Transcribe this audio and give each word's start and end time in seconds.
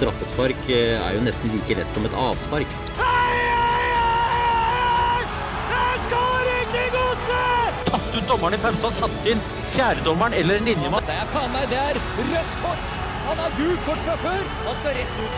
Straffespark 0.00 0.68
eh, 0.72 0.96
er 0.96 1.12
jo 1.18 1.20
nesten 1.26 1.50
like 1.52 1.74
lett 1.76 1.90
som 1.92 2.06
et 2.08 2.14
avspark. 2.16 2.70
Hei, 2.96 3.36
hei, 3.36 3.90
hei! 3.98 5.24
Den 5.68 6.06
skal 6.06 6.48
ikke 6.54 6.84
godset! 6.94 7.82
Tatt 7.90 8.14
ut 8.14 8.30
dommeren 8.30 8.56
i 8.56 8.60
pausa, 8.62 8.88
satt 8.96 9.28
inn 9.28 9.42
fjerdedommeren 9.74 10.38
eller 10.40 10.56
en 10.56 10.70
linjemann. 10.70 11.04
Det 11.04 11.18
er 11.20 11.28
faen 11.34 11.52
meg, 11.52 11.68
det 11.68 11.82
er 11.82 12.00
rødt 12.16 12.56
kort! 12.62 12.96
Han 13.26 13.44
har 13.44 13.52
gult 13.58 13.84
kort 13.90 14.02
fra 14.06 14.16
før! 14.24 14.42
Han 14.70 14.80
skal 14.80 14.96
rett 15.02 15.20
ut. 15.20 15.36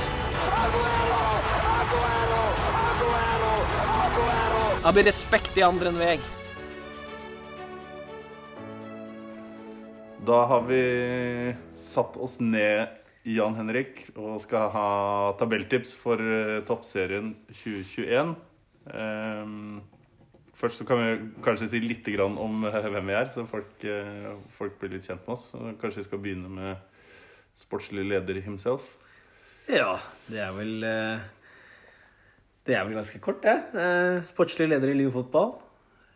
Det 4.87 4.95
blir 4.95 5.11
respekt 5.11 5.59
i 5.59 5.67
andre 5.67 5.91
enn 5.91 6.03
vei. 6.07 6.17
Da 10.23 10.45
har 10.55 10.63
vi 10.71 10.83
satt 11.83 12.15
oss 12.15 12.39
ned, 12.39 13.02
Jan 13.23 13.54
Henrik, 13.54 14.00
og 14.18 14.41
skal 14.43 14.70
ha 14.75 14.86
tabelltips 15.38 15.95
for 16.02 16.18
eh, 16.18 16.59
toppserien 16.66 17.30
2021. 17.55 18.33
Ehm, 18.91 19.77
først 20.59 20.80
så 20.80 20.87
kan 20.88 20.98
vi 20.98 21.12
kanskje 21.45 21.69
si 21.70 21.83
litt 21.84 22.09
om 22.19 22.64
eh, 22.66 22.78
hvem 22.83 23.12
vi 23.12 23.14
er, 23.14 23.28
så 23.30 23.45
folk, 23.47 23.77
eh, 23.87 24.33
folk 24.56 24.74
blir 24.80 24.97
litt 24.97 25.06
kjent 25.06 25.23
med 25.23 25.37
oss. 25.37 25.52
Kanskje 25.55 26.02
vi 26.02 26.09
skal 26.09 26.23
begynne 26.24 26.50
med 26.50 26.74
sportslig 27.55 28.09
leder 28.09 28.41
himself. 28.42 28.83
Ja, 29.70 29.95
det 30.27 30.41
er 30.42 30.50
vel 30.56 30.80
Det 32.66 32.75
er 32.75 32.84
vel 32.84 32.95
ganske 32.95 33.20
kort, 33.23 33.42
det. 33.42 33.55
Sportslig 34.27 34.69
leder 34.69 34.91
i 34.91 34.97
Liv 34.98 35.12
fotball. 35.14 35.55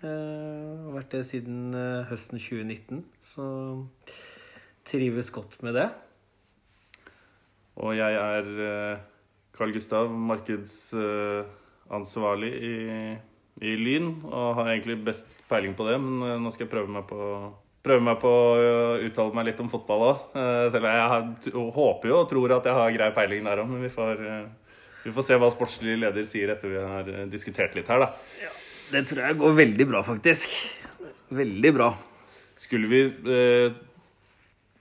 Har 0.02 0.95
vært 0.95 1.14
det 1.14 1.23
siden 1.26 1.74
høsten 2.10 2.38
2019, 2.38 3.04
så 3.23 3.46
trives 4.86 5.30
godt 5.34 5.62
med 5.62 5.74
det. 5.78 5.88
Og 7.82 7.90
jeg 7.96 8.12
er 8.16 8.44
eh, 8.66 8.96
Carl 9.56 9.72
Gustav, 9.74 10.04
markedsansvarlig 10.30 12.52
i, 12.56 12.74
i 13.64 13.66
Lyn. 13.80 14.09
Og 14.30 14.54
har 14.60 14.66
egentlig 14.73 14.96
best 15.06 15.26
peiling 15.51 15.74
på 15.76 15.84
det, 15.88 15.96
men 16.02 16.14
eh, 16.24 16.40
nå 16.40 16.48
skal 16.54 16.64
jeg 16.66 16.74
prøve 16.74 16.90
meg 16.96 17.04
på 17.10 17.18
Prøve 17.86 18.02
meg 18.02 18.16
på 18.18 18.26
å 18.26 18.98
uttale 18.98 19.30
meg 19.30 19.46
litt 19.46 19.62
om 19.62 19.70
fotball 19.70 20.01
òg. 20.09 20.18
Selv 20.74 20.80
om 20.80 20.90
jeg 20.90 21.06
har, 21.12 21.23
håper 21.76 22.10
jo 22.10 22.16
og 22.18 22.26
tror 22.32 22.51
at 22.56 22.66
jeg 22.66 22.74
har 22.74 22.96
grei 22.96 23.10
peiling 23.14 23.46
der 23.46 23.60
òg, 23.62 23.68
men 23.70 23.84
vi 23.86 23.90
får, 23.95 24.14
eh, 24.26 24.48
vi 25.04 25.10
får 25.14 25.23
se 25.29 25.38
hva 25.38 25.48
sportslig 25.54 25.95
leder 26.02 26.24
sier 26.26 26.51
etter 26.51 26.66
vi 26.73 26.80
har 26.82 27.06
eh, 27.12 27.30
diskutert 27.30 27.79
litt 27.79 27.86
her, 27.92 28.02
da. 28.02 28.08
Ja, 28.42 28.51
Det 28.90 29.06
tror 29.06 29.23
jeg 29.23 29.38
går 29.38 29.54
veldig 29.60 29.86
bra, 29.92 30.01
faktisk. 30.02 30.51
Veldig 31.38 31.73
bra. 31.79 31.88
Skulle 32.58 32.90
vi 32.90 33.06
eh, 33.06 33.70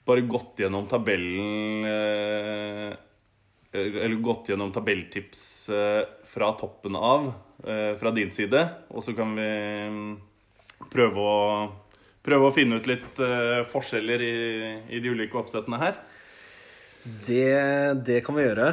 bare 0.06 0.26
gått 0.30 0.62
gjennom 0.64 0.88
tabellen 0.90 1.86
eh, 1.90 2.92
Eller 3.76 4.16
gått 4.24 4.50
gjennom 4.50 4.72
tabelltips 4.72 5.70
eh, 5.70 6.04
fra 6.30 6.52
toppen 6.60 6.96
av, 6.96 7.32
eh, 7.66 7.96
fra 8.00 8.12
din 8.16 8.32
side, 8.32 8.62
og 8.90 9.04
så 9.04 9.16
kan 9.18 9.34
vi 9.36 9.50
mm, 9.90 10.14
prøve 10.94 11.26
å 11.26 11.42
Prøve 12.26 12.48
å 12.50 12.54
finne 12.56 12.80
ut 12.82 12.88
litt 12.90 13.20
eh, 13.22 13.60
forskjeller 13.70 14.22
i, 14.26 14.38
i 14.98 14.98
de 14.98 15.12
ulike 15.14 15.38
oppsettene 15.38 15.78
her. 15.78 16.00
Det, 17.06 18.02
det 18.02 18.24
kan 18.26 18.34
vi 18.34 18.48
gjøre. 18.48 18.72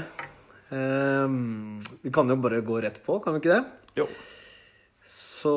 Ehm, 0.73 1.81
vi 2.01 2.13
kan 2.15 2.33
jo 2.33 2.39
bare 2.41 2.63
gå 2.65 2.81
rett 2.81 3.03
på, 3.05 3.19
kan 3.21 3.37
vi 3.37 3.43
ikke 3.43 3.59
det? 3.59 3.65
Jo. 4.01 4.07
Så 5.05 5.53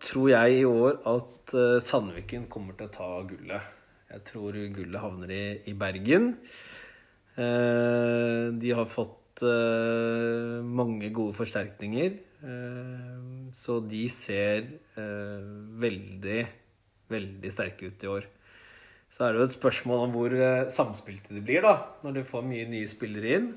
tror 0.00 0.30
jeg 0.32 0.62
i 0.62 0.64
år 0.64 0.96
at 1.12 1.52
eh, 1.52 1.76
Sandviken 1.84 2.46
kommer 2.48 2.78
til 2.78 2.88
å 2.88 2.94
ta 2.94 3.10
gullet. 3.28 3.68
Jeg 4.10 4.24
tror 4.26 4.56
gullet 4.74 5.02
havner 5.02 5.30
i, 5.30 5.42
i 5.70 5.74
Bergen. 5.78 6.32
Eh, 7.38 8.46
de 8.58 8.72
har 8.74 8.88
fått 8.90 9.44
eh, 9.46 10.58
mange 10.66 11.12
gode 11.14 11.36
forsterkninger. 11.38 12.16
Eh, 12.42 13.20
så 13.54 13.78
de 13.84 14.02
ser 14.12 14.66
veldig, 15.80 16.40
veldig 17.10 17.50
sterke 17.50 17.90
ut 17.90 18.04
i 18.04 18.10
år. 18.10 18.26
Så 19.10 19.24
er 19.26 19.32
det 19.32 19.40
jo 19.40 19.46
et 19.48 19.56
spørsmål 19.56 20.04
om 20.04 20.12
hvor 20.14 20.34
samspilte 20.70 21.34
de 21.34 21.42
blir, 21.42 21.64
da, 21.66 21.74
når 22.04 22.20
de 22.20 22.26
får 22.28 22.44
mye 22.46 22.68
nye 22.70 22.90
spillere 22.90 23.32
inn. 23.38 23.48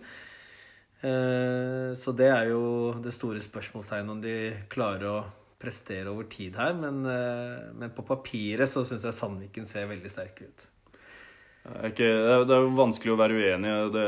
Så 2.00 2.14
det 2.18 2.30
er 2.32 2.48
jo 2.50 2.64
det 3.04 3.14
store 3.14 3.44
spørsmålstegnet 3.44 4.16
om 4.16 4.24
de 4.24 4.38
klarer 4.74 5.06
å 5.12 5.20
prestere 5.64 6.12
over 6.12 6.28
tid 6.32 6.60
her. 6.60 6.76
Men, 6.78 7.02
eh, 7.08 7.72
men 7.80 7.96
på 7.96 8.06
papiret 8.06 8.70
så 8.70 8.84
syns 8.88 9.08
jeg 9.08 9.18
Sandviken 9.18 9.68
ser 9.70 9.90
veldig 9.90 10.12
sterke 10.12 10.50
ut. 10.50 10.70
Ikke, 11.88 12.04
det 12.44 12.52
er- 12.52 12.66
jo 12.66 12.76
vanskelig 12.76 13.14
å 13.14 13.20
være 13.20 13.40
uenig. 13.40 13.72
Det, 13.94 14.08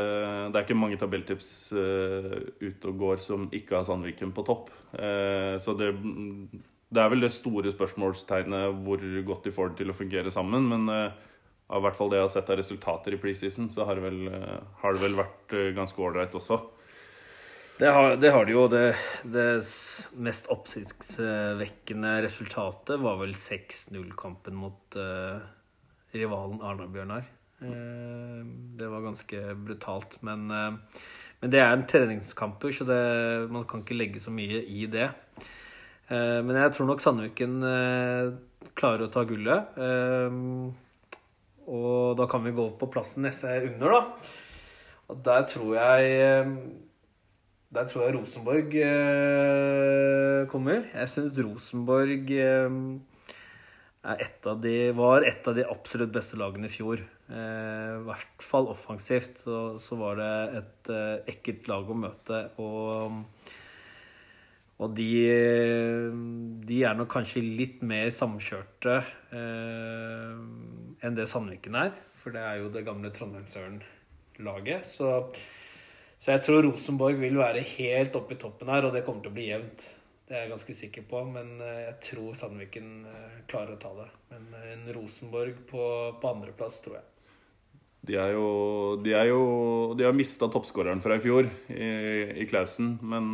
det 0.51 0.59
er 0.59 0.66
ikke 0.66 0.75
mange 0.75 0.99
tabelltips 0.99 1.71
uh, 1.71 2.35
ute 2.59 2.89
og 2.89 2.97
går 2.99 3.21
som 3.23 3.47
ikke 3.47 3.77
har 3.77 3.85
Sandviken 3.88 4.33
på 4.35 4.43
topp. 4.43 4.73
Uh, 4.91 5.55
så 5.63 5.71
det, 5.79 5.93
det 6.91 6.99
er 6.99 7.13
vel 7.13 7.23
det 7.23 7.31
store 7.31 7.72
spørsmålstegnet 7.72 8.75
hvor 8.83 8.99
godt 9.23 9.47
de 9.47 9.55
får 9.55 9.72
det 9.72 9.77
til 9.79 9.93
å 9.93 9.95
fungere 9.95 10.35
sammen. 10.35 10.67
Men 10.67 10.91
uh, 10.91 11.16
av 11.72 11.85
hvert 11.85 11.95
fall 11.95 12.11
det 12.11 12.19
jeg 12.19 12.27
har 12.27 12.35
sett 12.35 12.51
av 12.51 12.59
resultater 12.59 13.16
i 13.16 13.22
preseason, 13.23 13.72
så 13.72 13.87
har 13.87 13.95
det 13.95 14.03
vel, 14.03 14.19
har 14.83 14.93
det 14.93 15.01
vel 15.01 15.16
vært 15.17 15.55
ganske 15.79 16.03
ålreit 16.03 16.35
også. 16.35 16.59
Det 17.75 17.91
har, 17.91 18.16
det 18.16 18.31
har 18.31 18.46
de 18.47 18.56
jo. 18.56 18.68
Det, 18.72 18.96
det 19.28 19.47
mest 20.24 20.47
oppsiktsvekkende 20.53 22.13
resultatet 22.24 23.02
var 23.03 23.19
vel 23.19 23.36
6-0-kampen 23.36 24.56
mot 24.56 24.96
uh, 25.00 25.44
rivalen 26.16 26.64
Arna-Bjørnar. 26.64 27.28
Uh, 27.59 28.47
det 28.80 28.88
var 28.91 29.03
ganske 29.03 29.44
brutalt. 29.68 30.16
Men, 30.24 30.47
uh, 30.47 31.03
men 31.41 31.52
det 31.52 31.59
er 31.59 31.75
en 31.75 31.84
treningskamper, 31.90 32.72
så 32.72 32.88
det, 32.88 33.02
man 33.52 33.68
kan 33.68 33.84
ikke 33.84 34.00
legge 34.00 34.24
så 34.24 34.31
mye 34.31 34.64
i 34.64 34.88
det. 34.91 35.09
Eh, 36.06 36.40
men 36.46 36.58
jeg 36.59 36.74
tror 36.75 36.90
nok 36.90 37.02
Sandviken 37.02 37.62
eh, 37.66 38.34
klarer 38.78 39.08
å 39.08 39.14
ta 39.14 39.24
gullet. 39.25 39.78
Eh, 39.81 40.35
og 41.66 42.18
da 42.19 42.28
kan 42.30 42.44
vi 42.46 42.53
gå 42.53 42.68
på 42.80 42.90
plassen 42.94 43.25
neste 43.25 43.56
under, 43.72 43.96
da. 43.96 44.34
Og 45.09 45.22
der 45.25 45.47
tror 45.50 45.72
jeg 45.78 46.12
eh, 46.22 46.52
der 47.75 47.90
tror 47.90 48.06
jeg 48.06 48.16
Rosenborg 48.16 48.78
eh, 48.80 50.46
kommer. 50.52 50.86
Jeg 50.94 51.12
syns 51.12 51.40
Rosenborg 51.44 52.31
eh, 52.31 52.80
et 54.13 54.47
de, 54.62 54.75
var 54.94 55.25
et 55.25 55.47
av 55.50 55.56
de 55.58 55.66
absolutt 55.66 56.14
beste 56.14 56.38
lagene 56.38 56.69
i 56.69 56.74
fjor. 56.74 57.02
Eh, 57.25 57.91
I 57.97 58.03
hvert 58.06 58.44
fall 58.46 58.69
offensivt. 58.69 59.41
Så, 59.41 59.59
så 59.81 59.97
var 60.00 60.19
det 60.19 60.31
et 60.62 60.91
eh, 60.94 61.34
ekkelt 61.34 61.69
lag 61.72 61.90
å 61.90 61.97
møte. 61.97 62.41
Og, 62.62 63.18
og 64.75 64.96
de, 64.97 65.09
de 66.69 66.80
er 66.85 66.97
nok 67.00 67.12
kanskje 67.16 67.44
litt 67.44 67.81
mer 67.88 68.12
samkjørte 68.14 69.00
eh, 69.34 70.40
enn 71.02 71.18
det 71.18 71.28
Sandviken 71.31 71.81
er. 71.81 71.94
For 72.22 72.35
det 72.35 72.46
er 72.46 72.62
jo 72.62 72.72
det 72.74 72.85
gamle 72.85 73.12
Trondheimsøren-laget. 73.14 74.85
Så 74.85 75.18
så 76.18 76.31
jeg 76.31 76.46
tror 76.46 76.64
Rosenborg 76.66 77.20
vil 77.20 77.38
være 77.38 77.64
helt 77.76 78.16
oppe 78.18 78.36
i 78.36 78.40
toppen 78.42 78.72
her, 78.72 78.88
og 78.88 78.96
det 78.96 79.03
kommer 79.06 79.24
til 79.26 79.34
å 79.34 79.36
bli 79.36 79.50
jevnt. 79.50 79.88
Det 80.26 80.34
er 80.34 80.46
jeg 80.46 80.53
ganske 80.56 80.74
sikker 80.74 81.03
på, 81.06 81.20
men 81.30 81.59
eh, 81.62 81.81
jeg 81.84 81.98
tror 82.08 82.38
Sandviken 82.38 82.88
eh, 83.12 83.42
klarer 83.50 83.76
å 83.76 83.81
ta 83.81 83.92
det. 83.94 84.08
Men 84.31 84.48
eh, 84.58 84.72
en 84.74 84.88
Rosenborg 84.96 85.59
på, 85.70 85.84
på 86.18 86.31
andreplass, 86.31 86.80
tror 86.81 86.98
jeg. 86.98 87.06
De 88.06 88.18
er 88.22 88.34
jo 88.34 88.48
De, 89.06 89.14
er 89.18 89.30
jo, 89.30 89.42
de 89.98 90.06
har 90.06 90.18
mista 90.18 90.50
toppskåreren 90.50 91.02
fra 91.02 91.18
i 91.18 91.22
fjor, 91.22 91.50
i, 91.70 91.92
i 92.42 92.47
Klausen. 92.50 92.96
Men, 93.06 93.32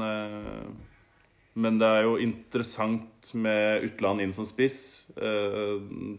men 1.60 1.80
det 1.80 1.90
er 1.92 2.06
jo 2.08 2.14
interessant 2.24 3.32
med 3.36 3.88
Utland 3.88 4.24
inn 4.24 4.32
som 4.36 4.48
spiss. 4.48 4.78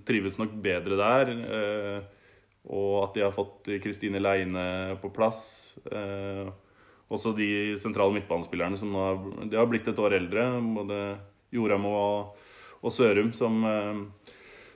Trives 0.09 0.37
nok 0.41 0.53
bedre 0.65 1.01
der. 1.01 1.33
Eh, 1.33 2.12
og 2.71 2.93
at 3.03 3.17
de 3.17 3.25
har 3.25 3.35
fått 3.35 3.71
Kristine 3.83 4.21
Leine 4.23 4.97
på 5.03 5.11
plass. 5.15 5.73
Eh, 5.91 6.47
også 7.13 7.35
de 7.37 7.79
sentrale 7.83 8.15
midtbanespillerne 8.17 8.79
som 8.81 8.93
nå 8.95 9.03
har, 9.03 9.19
de 9.51 9.59
har 9.59 9.69
blitt 9.71 9.89
et 9.91 9.99
år 10.01 10.17
eldre. 10.21 10.47
Både 10.79 11.01
Joram 11.53 11.89
og, 11.91 12.47
og 12.81 12.95
Sørum 12.95 13.33
som 13.37 13.59
eh, 13.69 14.05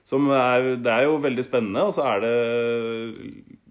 som 0.07 0.29
er, 0.31 0.77
det 0.79 0.93
er 0.93 1.09
jo 1.09 1.17
veldig 1.19 1.43
spennende, 1.43 1.83
og 1.83 1.97
så 1.97 2.05
er 2.07 2.21
det 2.23 2.35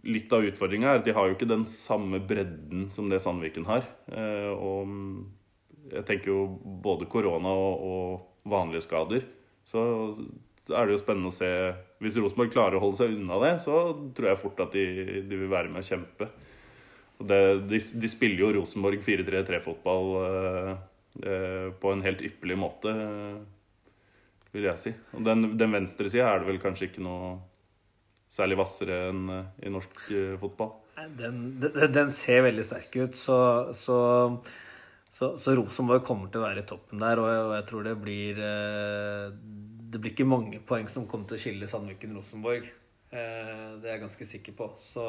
litt 0.06 0.34
av 0.36 0.44
utfordringa 0.44 0.90
er 0.92 1.00
at 1.00 1.06
de 1.08 1.14
har 1.16 1.30
jo 1.30 1.38
ikke 1.38 1.48
den 1.48 1.64
samme 1.70 2.20
bredden 2.28 2.90
som 2.92 3.08
det 3.10 3.22
Sandviken 3.24 3.66
har. 3.70 3.88
Eh, 4.12 4.52
og 4.52 4.92
jeg 5.94 6.04
tenker 6.10 6.34
jo 6.34 6.42
både 6.84 7.08
korona 7.08 7.54
og, 7.56 7.86
og 7.88 8.52
vanlige 8.52 8.84
skader. 8.84 9.24
Så 9.66 9.82
er 10.70 10.86
det 10.86 10.98
jo 10.98 11.02
spennende 11.02 11.32
å 11.32 11.38
se 11.38 11.50
Hvis 12.04 12.18
Rosenborg 12.20 12.52
klarer 12.54 12.78
å 12.78 12.84
holde 12.84 13.00
seg 13.00 13.16
unna 13.16 13.40
det, 13.44 13.54
så 13.64 13.80
tror 14.16 14.30
jeg 14.32 14.42
fort 14.42 14.62
at 14.66 14.76
de, 14.76 14.86
de 15.30 15.40
vil 15.40 15.52
være 15.52 15.72
med 15.72 15.84
å 15.84 15.88
kjempe. 15.88 16.28
Og 17.22 17.30
det, 17.30 17.42
de, 17.72 17.80
de 18.04 18.12
spiller 18.12 18.44
jo 18.44 18.54
Rosenborg 18.58 19.00
4-3-3-fotball 19.06 20.10
eh, 20.22 20.72
eh, 21.24 21.68
på 21.80 21.94
en 21.94 22.04
helt 22.04 22.24
ypperlig 22.28 22.58
måte. 22.60 22.92
Eh, 22.92 23.38
vil 24.56 24.70
jeg 24.70 24.82
si. 24.82 24.96
Og 25.16 25.24
den, 25.26 25.52
den 25.60 25.76
venstre 25.76 26.12
sida 26.12 26.30
er 26.32 26.42
det 26.42 26.50
vel 26.50 26.62
kanskje 26.64 26.90
ikke 26.90 27.04
noe 27.04 27.36
særlig 28.36 28.58
hvassere 28.60 29.00
enn 29.10 29.24
eh, 29.32 29.48
i 29.68 29.72
norsk 29.74 30.04
eh, 30.12 30.36
fotball. 30.42 30.74
Den, 31.20 31.42
den, 31.62 31.80
den 31.96 32.12
ser 32.14 32.46
veldig 32.46 32.64
sterk 32.68 32.96
ut, 33.00 33.18
så, 33.20 33.38
så, 33.76 33.98
så, 35.12 35.34
så 35.42 35.56
Rosenborg 35.60 36.06
kommer 36.08 36.32
til 36.32 36.42
å 36.42 36.48
være 36.48 36.64
i 36.64 36.68
toppen 36.68 37.04
der. 37.04 37.22
Og 37.22 37.32
jeg, 37.32 37.44
og 37.48 37.56
jeg 37.58 37.68
tror 37.72 37.88
det 37.88 37.96
blir 38.04 38.42
eh, 38.44 39.28
Det 39.96 40.02
blir 40.04 40.12
ikke 40.12 40.28
mange 40.28 40.58
poeng 40.68 40.90
som 40.92 41.06
kommer 41.08 41.30
til 41.30 41.38
å 41.38 41.40
skille 41.40 41.68
Sandviken-Rosenborg. 41.72 42.66
Eh, 43.16 43.70
Det 43.80 43.88
er 43.88 43.94
jeg 43.94 44.02
ganske 44.02 44.28
sikker 44.28 44.56
på. 44.58 44.68
Så, 44.76 45.06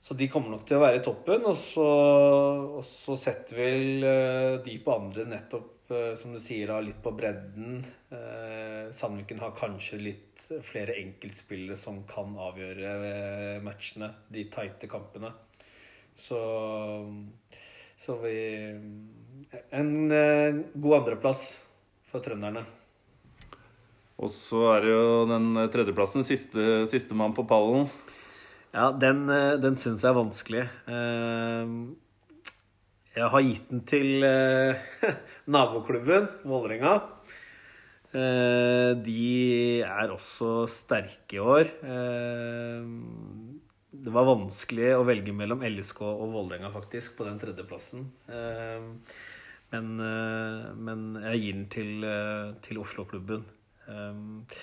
så 0.00 0.16
de 0.16 0.28
kommer 0.32 0.54
nok 0.54 0.64
til 0.64 0.78
å 0.78 0.80
være 0.80 1.02
i 1.02 1.04
toppen. 1.04 1.44
Og 1.50 1.58
så, 1.60 1.84
og 2.78 2.80
så 2.88 3.18
setter 3.20 3.60
vel 3.60 4.08
eh, 4.08 4.56
de 4.64 4.78
på 4.80 4.96
andre 4.96 5.28
nettopp, 5.28 5.92
eh, 5.92 6.14
som 6.16 6.32
du 6.32 6.40
sier, 6.40 6.72
da, 6.72 6.80
litt 6.80 7.04
på 7.04 7.12
bredden. 7.12 7.84
Sandviken 8.96 9.44
har 9.44 9.52
kanskje 9.56 10.00
litt 10.00 10.48
flere 10.64 10.96
enkeltspillere 11.04 11.76
som 11.76 12.02
kan 12.08 12.32
avgjøre 12.48 13.60
matchene, 13.64 14.14
de 14.32 14.48
tighte 14.52 14.88
kampene. 14.88 15.28
Så, 16.16 16.40
så 18.00 18.16
vi 18.24 18.36
En 19.76 19.90
god 20.08 21.02
andreplass 21.02 21.50
for 22.08 22.24
trønderne. 22.24 22.64
Og 24.22 24.30
så 24.30 24.60
er 24.76 24.84
det 24.84 24.92
jo 24.92 25.06
den 25.26 25.48
tredjeplassen. 25.72 26.22
Siste, 26.26 26.84
Sistemann 26.90 27.34
på 27.34 27.42
pallen. 27.48 27.88
Ja, 28.72 28.88
den, 28.94 29.26
eh, 29.28 29.58
den 29.60 29.76
syns 29.76 30.04
jeg 30.04 30.12
er 30.12 30.20
vanskelig. 30.20 30.62
Eh, 30.88 31.74
Jeg 33.12 33.28
har 33.28 33.42
gitt 33.44 33.68
den 33.68 33.82
til 33.84 34.22
eh, 34.24 34.78
naboklubben, 35.52 36.28
Vålerenga. 36.48 36.94
De 38.12 39.80
er 39.80 40.10
også 40.12 40.66
sterke 40.68 41.36
i 41.38 41.40
år. 41.40 41.70
Det 43.88 44.12
var 44.12 44.26
vanskelig 44.28 44.90
å 44.98 45.06
velge 45.08 45.32
mellom 45.32 45.64
LSK 45.64 46.02
og 46.04 46.26
Vålerenga, 46.34 46.68
faktisk, 46.74 47.14
på 47.16 47.24
den 47.24 47.40
tredjeplassen. 47.40 48.04
Men, 49.72 49.88
men 49.96 51.06
jeg 51.22 51.40
gir 51.40 51.56
den 51.56 51.66
til, 51.72 52.04
til 52.68 52.82
Oslo-klubben. 52.84 53.48
Eh, 53.92 54.56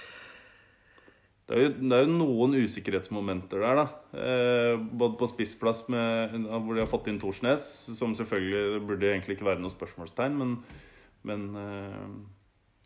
Det 1.50 1.58
er, 1.58 1.64
jo, 1.64 1.70
det 1.82 1.98
er 1.98 2.04
jo 2.06 2.14
noen 2.14 2.52
usikkerhetsmomenter 2.62 3.64
der, 3.64 3.80
da. 3.80 3.86
Eh, 4.22 4.76
både 5.02 5.18
på 5.18 5.30
spissplass, 5.32 5.88
med, 5.90 6.36
hvor 6.46 6.78
de 6.78 6.84
har 6.84 6.92
fått 6.92 7.08
inn 7.10 7.18
Thorsnes, 7.18 7.64
som 7.98 8.14
selvfølgelig 8.14 8.84
burde 8.86 9.10
egentlig 9.10 9.40
ikke 9.40 9.48
være 9.48 9.64
noe 9.64 9.74
spørsmålstegn, 9.74 10.36
men, 10.38 10.52
men 11.26 11.48
eh, 11.58 12.12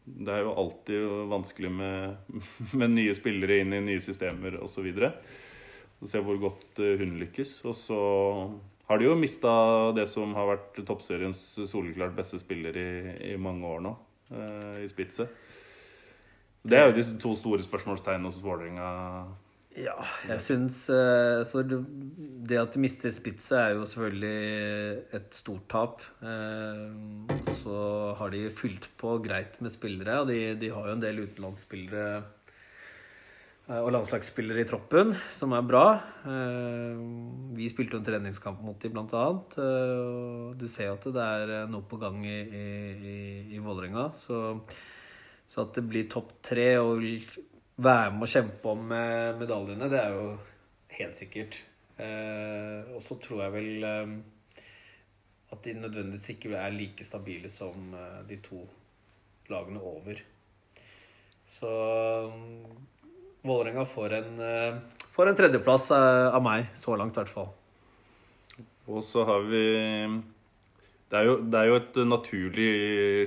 det 0.05 0.31
er 0.31 0.45
jo 0.45 0.55
alltid 0.59 1.11
vanskelig 1.33 1.73
med, 1.75 2.31
med 2.79 2.95
nye 2.95 3.15
spillere 3.17 3.59
inn 3.65 3.75
i 3.75 3.83
nye 3.83 4.03
systemer 4.03 4.55
osv. 4.63 4.87
Se 6.07 6.23
hvor 6.23 6.39
godt 6.39 6.79
eh, 6.79 6.95
hun 7.03 7.17
lykkes. 7.19 7.57
Og 7.67 7.75
så 7.75 7.99
har 8.87 8.99
de 8.99 9.07
jo 9.09 9.19
mista 9.19 9.51
det 9.95 10.07
som 10.11 10.31
har 10.39 10.53
vært 10.53 10.79
toppseriens 10.87 11.43
soleklart 11.67 12.15
beste 12.15 12.39
spiller 12.39 12.79
i, 12.79 12.89
i 13.33 13.35
mange 13.35 13.67
år 13.75 13.83
nå, 13.89 13.93
eh, 14.39 14.85
i 14.85 14.87
Spitze. 14.91 15.27
Det 16.63 16.77
er 16.79 16.85
jo 16.87 16.95
de 16.95 17.03
to 17.19 17.33
store 17.35 17.63
spørsmålstegnene 17.65 18.29
hos 18.29 18.39
Vålerenga. 18.39 18.91
Ja, 19.73 19.95
jeg 20.29 20.41
syns 20.45 20.83
eh, 20.93 21.41
så 21.49 21.63
det, 21.65 22.59
at 22.59 22.75
de 22.75 22.81
mister 22.83 23.09
Spitze, 23.11 23.57
er 23.57 23.73
jo 23.73 23.87
selvfølgelig 23.89 25.01
et 25.17 25.33
stort 25.33 25.65
tap. 25.73 26.05
Eh, 26.21 27.41
Så 27.49 28.13
har 28.19 28.29
de 28.29 28.45
fylt 28.53 28.87
på 29.01 29.17
greit 29.25 29.57
med 29.65 29.73
spillere, 29.73 30.21
og 30.21 30.29
de, 30.29 30.53
de 30.61 30.69
har 30.69 30.87
jo 30.87 30.93
en 30.93 31.01
del 31.01 31.23
utenlandsspillere 31.25 32.21
eh, 32.21 33.81
og 33.81 33.91
landslagsspillere 33.97 34.61
i 34.61 34.69
troppen, 34.69 35.17
som 35.33 35.57
er 35.57 35.65
bra. 35.65 35.85
Vi 37.57 37.71
spilte 37.73 37.97
en 37.97 38.05
treningskamp 38.05 38.61
mot 38.61 38.77
dem, 38.79 38.93
blant 38.93 39.17
annet. 39.17 39.57
Du 40.61 40.67
ser 40.69 40.91
jo 40.91 40.97
at 40.99 41.09
det 41.17 41.25
er 41.25 41.71
noe 41.71 41.83
på 41.89 41.97
gang 41.97 42.21
i, 42.23 42.39
i, 42.45 43.17
i 43.57 43.63
Vålerenga. 43.63 44.11
Så, 44.13 44.59
så 45.53 45.67
at 45.67 45.77
det 45.77 45.85
blir 45.85 46.09
topp 46.09 46.33
tre 46.41 46.71
og 46.81 47.05
være 47.77 48.15
med 48.15 48.25
å 48.25 48.31
kjempe 48.31 48.73
om 48.73 48.89
medaljene, 48.89 49.89
det 49.91 50.01
er 50.01 50.17
jo 50.17 50.25
helt 50.97 51.17
sikkert. 51.17 51.59
Eh, 51.97 52.93
og 52.95 53.03
så 53.05 53.17
tror 53.21 53.43
jeg 53.45 53.53
vel 53.53 53.85
eh, 53.85 54.13
at 55.53 55.65
de 55.65 55.75
nødvendigvis 55.77 56.31
ikke 56.33 56.53
er 56.57 56.73
like 56.73 57.05
stabile 57.05 57.51
som 57.53 57.93
eh, 57.93 58.21
de 58.29 58.39
to 58.43 58.63
lagene 59.53 59.81
over. 59.83 60.21
Så 61.45 61.69
Vålerenga 63.43 63.83
får 63.85 64.13
en, 64.15 64.37
får 65.11 65.29
en 65.29 65.35
tredjeplass 65.37 65.89
av 65.91 66.39
meg, 66.41 66.69
så 66.79 66.95
langt 66.95 67.17
i 67.17 67.19
hvert 67.19 67.33
fall. 67.33 67.49
Og 68.87 69.03
så 69.03 69.25
har 69.27 69.43
vi 69.49 69.65
det 71.13 71.19
er, 71.19 71.27
jo, 71.29 71.33
det 71.45 71.59
er 71.59 71.67
jo 71.69 71.75
et 71.77 71.97
naturlig 72.09 72.69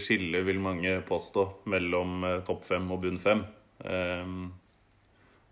skille, 0.02 0.40
vil 0.42 0.58
mange 0.58 0.96
påstå, 1.06 1.42
mellom 1.70 2.24
eh, 2.26 2.40
topp 2.46 2.64
fem 2.66 2.88
og 2.90 3.04
bunn 3.04 3.20
fem. 3.22 3.44
Ehm, 3.86 4.48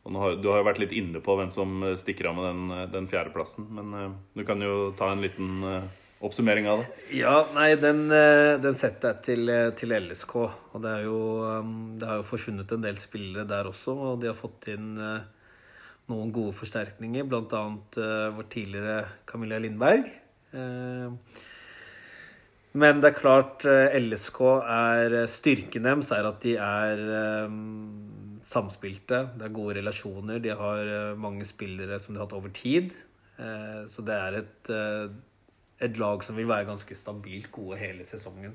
og 0.05 0.17
har, 0.19 0.35
du 0.43 0.49
har 0.51 0.59
jo 0.59 0.67
vært 0.67 0.81
litt 0.83 0.97
inne 0.99 1.23
på 1.23 1.37
hvem 1.39 1.53
som 1.55 1.77
eh, 1.87 1.95
stikker 2.01 2.33
av 2.33 2.35
med 2.41 2.49
den, 2.49 2.65
eh, 2.75 2.89
den 2.97 3.07
fjerdeplassen. 3.13 3.69
Men 3.77 4.17
du 4.35 4.43
kan 4.49 4.65
jo 4.67 4.89
ta 4.99 5.13
en 5.13 5.23
liten 5.23 5.63
oppsummering 6.25 6.67
av 6.73 6.83
det. 6.83 6.89
Ja, 7.21 7.37
nei, 7.55 7.69
den, 7.79 8.09
den 8.09 8.77
setter 8.81 9.13
jeg 9.13 9.23
til, 9.29 9.55
til 9.79 9.95
LSK. 9.95 10.35
Og 10.41 10.83
det, 10.83 10.91
er 10.91 11.07
jo, 11.07 11.23
um, 11.45 11.95
det 12.01 12.11
har 12.11 12.19
jo 12.19 12.27
forsvunnet 12.27 12.75
en 12.75 12.83
del 12.89 12.99
spillere 12.99 13.47
der 13.47 13.71
også, 13.71 13.95
og 13.95 14.19
de 14.25 14.33
har 14.33 14.39
fått 14.39 14.73
inn 14.75 14.97
noen 16.11 16.35
gode 16.35 16.57
forsterkninger, 16.59 17.31
bl.a. 17.31 17.65
Uh, 17.95 18.29
vår 18.35 18.51
tidligere 18.59 19.01
Camilla 19.29 19.63
Lindberg. 19.63 20.11
Eh, 20.55 21.13
Men 22.75 22.99
det 22.99 23.13
er 23.13 23.21
klart, 23.21 23.65
eh, 23.71 23.95
LSK 24.01 24.41
er 24.67 25.13
eh, 25.21 25.29
Styrken 25.31 25.87
deres 25.87 26.11
er 26.15 26.27
at 26.27 26.41
de 26.43 26.57
er 26.59 27.03
um, 27.47 28.41
samspilte. 28.43 29.21
Det 29.39 29.47
er 29.47 29.55
gode 29.55 29.77
relasjoner. 29.79 30.41
De 30.43 30.51
har 30.59 31.15
mange 31.15 31.47
spillere 31.47 32.01
som 32.03 32.15
de 32.15 32.19
har 32.19 32.27
hatt 32.27 32.35
over 32.35 32.51
tid. 32.55 32.97
Uh, 33.39 33.87
Så 33.91 34.03
det 34.07 34.15
er 34.15 34.41
et 34.41 34.71
uh, 34.75 35.07
et 35.83 35.99
lag 35.99 36.23
som 36.23 36.37
vil 36.39 36.47
være 36.47 36.67
ganske 36.69 36.95
stabilt 36.95 37.51
gode 37.55 37.79
hele 37.79 38.05
sesongen. 38.07 38.55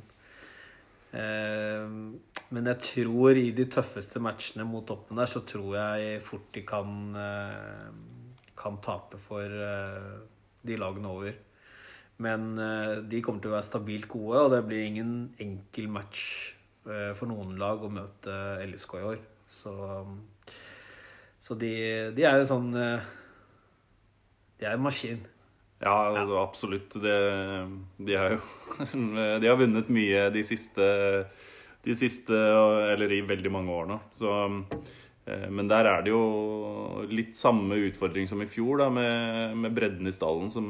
Uh, 1.16 1.88
Men 2.52 2.70
jeg 2.74 2.80
tror 2.92 3.40
i 3.40 3.50
de 3.56 3.66
tøffeste 3.72 4.20
matchene 4.20 4.68
mot 4.68 4.88
toppen 4.88 5.20
der, 5.20 5.32
så 5.32 5.46
tror 5.48 5.76
jeg 5.80 6.22
fort 6.26 6.48
de 6.54 6.64
kan, 6.66 7.14
kan 8.58 8.80
tape 8.82 9.20
for 9.22 9.46
de 10.66 10.78
lagene 10.82 11.08
over. 11.08 11.36
Men 12.20 12.58
eh, 12.60 12.98
de 13.08 13.22
kommer 13.24 13.40
til 13.44 13.54
å 13.54 13.56
være 13.56 13.68
stabilt 13.70 14.10
gode, 14.12 14.44
og 14.44 14.52
det 14.52 14.64
blir 14.68 14.84
ingen 14.84 15.12
enkel 15.40 15.88
match 15.92 16.22
eh, 16.90 17.12
for 17.16 17.32
noen 17.32 17.56
lag 17.60 17.80
å 17.84 17.92
møte 17.94 18.36
LSK 18.66 18.96
i 19.00 19.06
år. 19.14 19.22
Så, 19.50 19.74
så 21.40 21.56
de, 21.58 21.72
de 22.16 22.26
er 22.28 22.42
en 22.42 22.50
sånn 22.50 22.68
eh, 22.78 23.08
De 24.60 24.68
er 24.68 24.76
en 24.76 24.84
maskin. 24.84 25.22
Ja, 25.80 25.96
absolutt. 26.42 26.98
Det, 27.00 27.16
de, 28.04 28.18
har 28.20 28.36
jo, 28.36 28.42
de 29.40 29.48
har 29.48 29.62
vunnet 29.62 29.88
mye 29.96 30.26
de 30.36 30.44
siste, 30.44 30.88
de 31.88 31.96
siste 31.96 32.36
Eller 32.36 33.14
i 33.16 33.22
veldig 33.24 33.54
mange 33.56 33.78
år 33.78 33.88
nå. 33.88 33.98
Så, 34.12 34.34
men 35.24 35.72
der 35.72 35.88
er 35.88 36.04
det 36.04 36.12
jo 36.12 37.06
litt 37.08 37.40
samme 37.40 37.80
utfordring 37.88 38.28
som 38.28 38.44
i 38.44 38.50
fjor, 38.52 38.84
da, 38.84 38.90
med, 38.92 39.56
med 39.64 39.78
bredden 39.78 40.12
i 40.12 40.16
stallen. 40.18 40.52
Som 40.52 40.68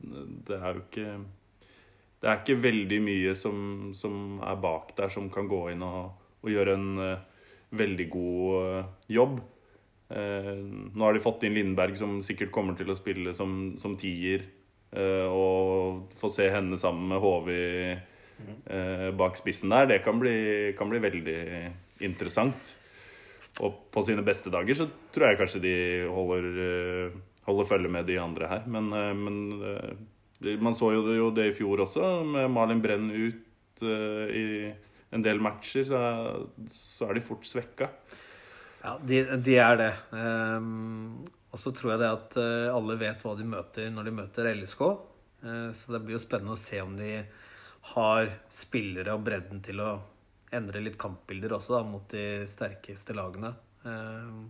Det 0.00 0.56
er 0.56 0.74
jo 0.74 0.82
ikke 0.84 1.12
Det 2.20 2.28
er 2.28 2.40
ikke 2.40 2.62
veldig 2.62 2.98
mye 3.04 3.34
som, 3.38 3.58
som 3.96 4.40
er 4.44 4.60
bak 4.60 4.92
der, 4.98 5.08
som 5.12 5.30
kan 5.32 5.48
gå 5.48 5.60
inn 5.72 5.84
og, 5.86 6.10
og 6.44 6.52
gjøre 6.52 6.74
en 6.76 6.88
uh, 7.00 7.46
veldig 7.72 8.06
god 8.12 8.56
uh, 8.60 8.90
jobb. 9.08 9.38
Uh, 10.10 10.50
nå 10.92 11.06
har 11.06 11.16
de 11.16 11.22
fått 11.24 11.46
inn 11.48 11.56
Lindberg, 11.56 11.96
som 11.96 12.18
sikkert 12.24 12.52
kommer 12.52 12.76
til 12.76 12.92
å 12.92 12.98
spille 12.98 13.32
som, 13.36 13.72
som 13.80 13.96
tier. 14.00 14.48
Og 14.90 16.10
få 16.18 16.28
se 16.34 16.48
henne 16.50 16.74
sammen 16.74 17.12
med 17.12 17.20
Håvi 17.22 17.60
bak 19.14 19.36
spissen 19.38 19.70
der, 19.70 19.86
det 19.86 20.00
kan 20.02 20.18
bli, 20.18 20.32
kan 20.74 20.90
bli 20.90 20.98
veldig 20.98 21.36
interessant. 22.02 22.72
Og 23.62 23.86
på 23.94 24.02
sine 24.06 24.24
beste 24.26 24.50
dager 24.52 24.76
så 24.76 24.86
tror 25.14 25.30
jeg 25.30 25.38
kanskje 25.40 25.62
de 25.62 25.74
holder, 26.10 27.14
holder 27.48 27.68
følge 27.68 27.90
med 27.92 28.08
de 28.08 28.18
andre 28.20 28.48
her. 28.50 28.66
Men, 28.70 28.90
eh, 28.92 29.12
men 29.16 29.38
eh, 29.66 30.56
man 30.60 30.76
så 30.76 30.92
jo 30.94 31.30
det, 31.36 31.50
i 31.50 31.56
fjor 31.56 31.84
også, 31.86 32.12
med 32.24 32.50
Malin 32.52 32.82
Brenn 32.84 33.10
ut 33.10 33.84
eh, 33.84 34.34
i 34.36 34.46
en 35.10 35.24
del 35.26 35.42
matcher, 35.42 35.88
så, 35.90 37.06
er 37.08 37.16
de 37.16 37.24
fort 37.24 37.46
svekka. 37.48 37.90
Ja, 38.80 38.94
de, 39.04 39.24
de 39.42 39.56
er 39.60 39.76
det. 39.76 39.90
Og 41.50 41.58
så 41.58 41.72
tror 41.74 41.92
jeg 41.92 42.00
det 42.00 42.10
at 42.14 42.36
alle 42.70 42.94
vet 42.96 43.24
hva 43.26 43.34
de 43.36 43.44
møter 43.44 43.90
når 43.90 44.06
de 44.06 44.12
møter 44.20 44.48
LSK. 44.54 44.84
Så 45.74 45.92
det 45.92 46.00
blir 46.04 46.14
jo 46.14 46.22
spennende 46.22 46.54
å 46.54 46.60
se 46.60 46.78
om 46.80 46.94
de 46.96 47.10
har 47.90 48.30
spillere 48.54 49.16
og 49.18 49.26
bredden 49.26 49.60
til 49.66 49.82
å 49.82 49.90
endre 50.54 50.82
litt 50.82 50.98
kampbilder 51.00 51.54
også 51.56 51.76
da, 51.78 51.82
mot 51.86 52.06
de 52.14 52.46
sterkeste 52.50 53.14
lagene. 53.16 53.52
Ehm, 53.86 54.46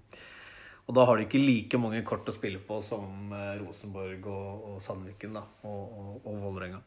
Og 0.91 0.95
da 0.97 1.05
har 1.07 1.21
de 1.21 1.29
ikke 1.29 1.39
like 1.39 1.79
mange 1.79 2.01
kort 2.03 2.27
å 2.27 2.35
spille 2.35 2.59
på 2.67 2.81
som 2.83 3.31
eh, 3.31 3.61
Rosenborg 3.61 4.25
og, 4.27 4.65
og 4.73 4.81
Sandviken 4.83 5.37
da, 5.39 5.45
og, 5.63 5.85
og, 5.87 6.17
og 6.27 6.41
Vålerenga. 6.43 6.81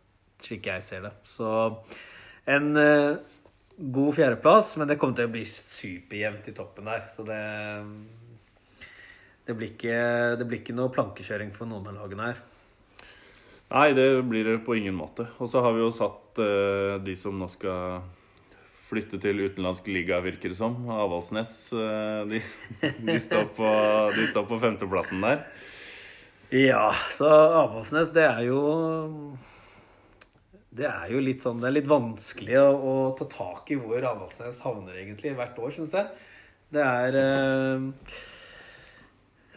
Slik 0.43 0.67
jeg 0.67 0.83
ser 0.83 1.05
det. 1.05 1.13
Så 1.23 1.47
en 2.51 2.73
uh, 2.75 3.15
god 3.79 4.17
fjerdeplass, 4.17 4.73
men 4.75 4.89
det 4.89 4.97
kommer 4.99 5.15
til 5.15 5.29
å 5.29 5.31
bli 5.31 5.45
superjevnt 5.47 6.49
i 6.51 6.55
toppen 6.57 6.91
der. 6.91 7.05
Så 7.07 7.23
det 7.23 7.39
det 9.43 9.55
blir 9.59 9.71
ikke, 9.71 9.95
det 10.39 10.47
blir 10.47 10.59
ikke 10.59 10.75
noe 10.75 10.91
plankekjøring 10.91 11.49
for 11.55 11.67
noen 11.67 11.87
av 11.91 12.03
lagene 12.03 12.27
her. 12.29 12.43
Nei, 13.71 13.87
det 13.95 14.05
blir 14.27 14.47
det 14.47 14.59
på 14.67 14.75
ingen 14.79 14.95
måte. 14.95 15.29
Og 15.39 15.47
så 15.51 15.63
har 15.63 15.71
vi 15.75 15.83
jo 15.83 15.95
satt 15.95 16.43
uh, 16.43 16.99
de 17.03 17.15
som 17.19 17.39
nå 17.39 17.47
skal 17.55 18.03
flytte 18.93 19.19
til 19.21 19.43
utenlandsk 19.43 19.89
liga, 19.91 20.21
virker 20.23 20.53
det 20.53 20.59
som. 20.59 20.77
Avaldsnes. 20.87 21.53
eh, 21.73 22.19
de, 22.29 22.41
de, 23.09 23.17
står 23.21 23.49
på, 23.57 23.69
de 24.15 24.27
står 24.31 24.45
på 24.49 24.59
femteplassen 24.61 25.23
der. 25.25 25.43
Ja, 26.53 26.91
så 27.09 27.29
Avaldsnes, 27.63 28.13
det 28.13 28.27
er 28.29 28.43
jo 28.45 28.59
Det 30.69 30.85
er 30.85 31.07
jo 31.09 31.21
litt 31.23 31.41
sånn 31.41 31.57
Det 31.63 31.65
er 31.65 31.73
litt 31.79 31.89
vanskelig 31.89 32.59
å, 32.59 32.67
å 32.69 32.93
ta 33.17 33.25
tak 33.31 33.71
i 33.73 33.79
hvor 33.79 34.05
Avaldsnes 34.05 34.61
havner 34.61 34.99
egentlig 35.01 35.33
hvert 35.39 35.57
år, 35.57 35.73
syns 35.73 35.97
jeg. 35.97 36.11
Det 36.73 36.85
er 36.85 37.17
eh, 37.17 37.89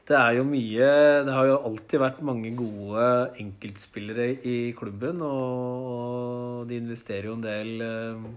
det 0.06 0.14
er 0.14 0.36
jo 0.38 0.44
mye 0.46 0.88
Det 1.26 1.34
har 1.34 1.48
jo 1.48 1.60
alltid 1.66 1.98
vært 1.98 2.24
mange 2.26 2.52
gode 2.54 3.06
enkeltspillere 3.42 4.28
i 4.46 4.56
klubben, 4.78 5.22
og 5.24 6.68
de 6.70 6.78
investerer 6.78 7.26
jo 7.26 7.34
en 7.34 7.42
del 7.42 7.82
eh, 7.82 8.28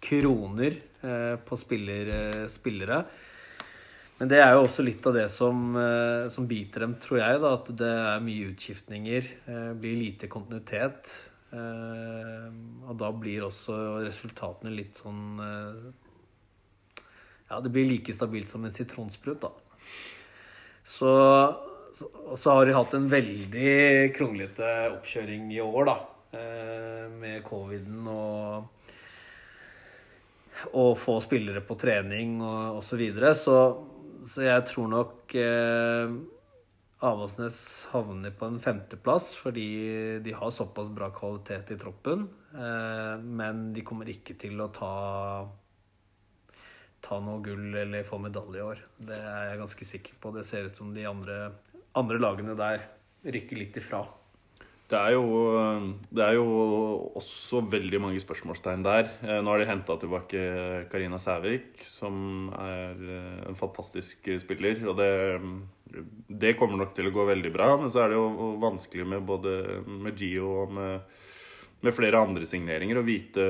kroner 0.00 0.76
eh, 1.02 1.36
på 1.44 1.58
spiller, 1.58 2.10
eh, 2.14 2.46
spillere. 2.50 3.02
Men 4.18 4.30
det 4.32 4.40
er 4.42 4.54
jo 4.56 4.64
også 4.64 4.82
litt 4.82 5.04
av 5.06 5.14
det 5.14 5.28
som, 5.30 5.76
som 6.26 6.46
biter 6.50 6.82
dem, 6.82 6.96
tror 6.98 7.20
jeg. 7.20 7.38
Da, 7.38 7.52
at 7.54 7.68
det 7.78 7.90
er 8.10 8.24
mye 8.24 8.48
utskiftninger. 8.50 9.28
blir 9.78 9.94
lite 9.94 10.26
kontinuitet. 10.26 11.12
og 11.54 12.96
da 12.98 13.12
blir 13.14 13.46
også 13.46 14.02
resultatene 14.02 14.74
litt 14.74 14.98
sånn 14.98 15.38
Ja, 17.46 17.60
det 17.62 17.70
blir 17.70 17.86
like 17.86 18.12
stabilt 18.12 18.50
som 18.50 18.66
en 18.66 18.74
sitronsprut, 18.74 19.38
da. 19.46 19.52
Så, 20.82 21.10
så, 22.36 22.50
har 22.50 22.66
de 22.66 22.74
hatt 22.74 22.94
en 22.96 23.08
veldig 23.12 23.72
kronglete 24.16 24.68
oppkjøring 24.96 25.50
i 25.52 25.60
år, 25.60 25.82
da. 25.92 25.96
Eh, 26.38 27.04
med 27.12 27.42
coviden 27.44 28.06
og 28.12 28.77
Å 30.74 30.88
få 30.98 31.18
spillere 31.22 31.62
på 31.64 31.76
trening 31.78 32.40
og 32.42 32.80
osv. 32.80 32.90
Så, 32.90 32.98
videre. 33.00 33.34
så 33.34 33.58
Så 34.22 34.42
jeg 34.42 34.64
tror 34.66 34.88
nok 34.90 35.34
eh, 35.38 36.16
Avaldsnes 36.98 37.60
havner 37.92 38.34
på 38.34 38.48
en 38.50 38.58
femteplass 38.58 39.30
fordi 39.38 40.18
de 40.24 40.34
har 40.34 40.50
såpass 40.50 40.90
bra 40.90 41.12
kvalitet 41.14 41.70
i 41.70 41.78
troppen. 41.78 42.26
Eh, 42.54 43.14
men 43.22 43.68
de 43.76 43.86
kommer 43.86 44.10
ikke 44.10 44.34
til 44.40 44.58
å 44.60 44.70
ta 44.74 44.92
ta 47.04 47.18
noe 47.22 47.42
gull 47.44 47.74
eller 47.78 48.06
få 48.06 48.18
medalje 48.22 48.58
i 48.58 48.64
år. 48.64 48.80
Det 48.98 49.16
er 49.16 49.50
jeg 49.52 49.60
ganske 49.62 49.88
sikker 49.92 50.20
på. 50.20 50.32
Det 50.34 50.44
ser 50.46 50.66
ut 50.66 50.78
som 50.80 50.90
de 50.94 51.06
andre, 51.06 51.38
andre 51.98 52.18
lagene 52.18 52.56
der 52.58 52.82
rykker 53.22 53.60
litt 53.60 53.78
ifra. 53.78 54.02
Det 54.88 54.96
er, 54.96 55.18
jo, 55.18 55.24
det 56.08 56.22
er, 56.24 56.38
jo, 56.38 56.44
også 57.20 57.60
veldig 57.68 57.98
mange 58.00 58.22
spørsmålstegn 58.22 58.86
der. 58.86 59.10
Eh, 59.20 59.40
nå 59.44 59.52
har 59.52 59.60
de 59.60 59.66
henta 59.68 59.98
tilbake 60.00 60.40
Karina 60.88 61.18
Sævik, 61.20 61.82
som 61.84 62.48
er 62.56 62.96
eh, 62.96 63.42
en 63.50 63.58
fantastisk 63.60 64.30
spiller. 64.40 64.80
Og 64.88 64.96
det, 64.96 65.10
det, 66.32 66.54
kommer 66.56 66.80
nok 66.80 66.96
til 66.96 67.10
å 67.10 67.12
gå 67.12 67.28
veldig 67.28 67.52
bra. 67.52 67.68
Men 67.82 67.92
så 67.92 68.06
er 68.06 68.14
det 68.14 68.16
jo 68.16 68.54
vanskelig 68.64 69.10
med 69.12 69.28
både 69.28 69.58
med 69.84 70.16
Gio 70.16 70.54
og 70.62 70.72
med, 70.80 71.20
med 71.84 71.98
flere 72.00 72.24
andre 72.24 72.48
signeringer 72.48 73.02
å 73.02 73.04
vite, 73.04 73.48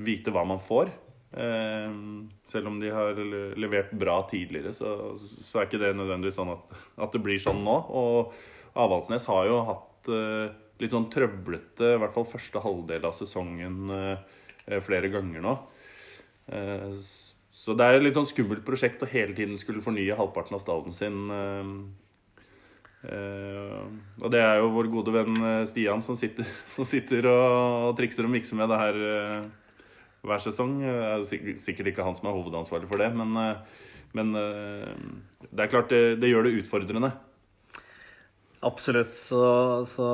vite 0.00 0.32
hva 0.32 0.48
man 0.48 0.64
får. 0.64 0.96
Eh, 1.44 2.02
selv 2.48 2.72
om 2.72 2.80
de 2.80 2.96
har 2.96 3.20
levert 3.60 3.92
bra 3.92 4.22
tidligere, 4.32 4.72
så, 4.72 5.12
så 5.20 5.60
er 5.60 5.68
ikke 5.68 5.84
det 5.84 5.96
nødvendigvis 6.00 6.40
sånn 6.40 6.56
at, 6.56 6.78
at, 6.96 7.10
det 7.12 7.20
blir 7.20 7.36
sånn 7.52 7.66
nå. 7.68 7.82
Og 7.92 8.78
Avaldsnes 8.80 9.28
har 9.28 9.52
jo 9.52 9.66
hatt 9.68 9.90
eh, 10.12 10.54
litt 10.82 10.94
sånn 10.94 11.10
trøblete, 11.12 11.94
i 11.94 12.00
hvert 12.02 12.14
fall 12.16 12.28
første 12.28 12.62
halvdel 12.62 13.06
av 13.08 13.16
sesongen, 13.18 13.78
eh, 13.94 14.80
flere 14.84 15.10
ganger 15.12 15.44
nå. 15.44 15.58
Så 17.54 17.72
det 17.72 17.84
er 17.84 17.96
et 17.96 18.02
litt 18.04 18.16
sånn 18.16 18.28
skummelt 18.28 18.64
prosjekt 18.66 19.00
å 19.04 19.08
hele 19.08 19.32
tiden 19.36 19.56
skulle 19.56 19.84
fornye 19.84 20.16
halvparten 20.18 20.56
av 20.56 20.60
stallen 20.60 20.92
sin. 20.92 21.30
Og 24.20 24.28
det 24.32 24.42
er 24.44 24.60
jo 24.60 24.72
vår 24.74 24.90
gode 24.92 25.14
venn 25.14 25.38
Stian 25.70 26.04
som 26.04 26.18
sitter, 26.20 26.44
som 26.74 26.84
sitter 26.88 27.28
og 27.30 27.96
trikser 27.96 28.28
og 28.28 28.34
mikser 28.34 28.60
med 28.60 28.68
det 28.72 28.80
her 28.82 29.00
hver 30.24 30.42
sesong. 30.42 30.78
Det 30.80 30.94
er 30.94 31.58
sikkert 31.60 31.92
ikke 31.92 32.06
han 32.06 32.16
som 32.16 32.28
er 32.30 32.36
hovedansvarlig 32.36 32.88
for 32.90 33.02
det, 33.02 33.10
men, 33.16 33.36
eh, 33.40 33.84
men 34.16 34.34
eh, 34.40 34.90
det 35.50 35.66
er 35.66 35.72
klart 35.72 35.92
det, 35.92 36.02
det, 36.22 36.32
gjør 36.32 36.48
det 36.48 36.58
utfordrende. 36.62 37.12
Absolutt. 38.64 39.14
Så, 39.18 39.40
så, 39.86 40.08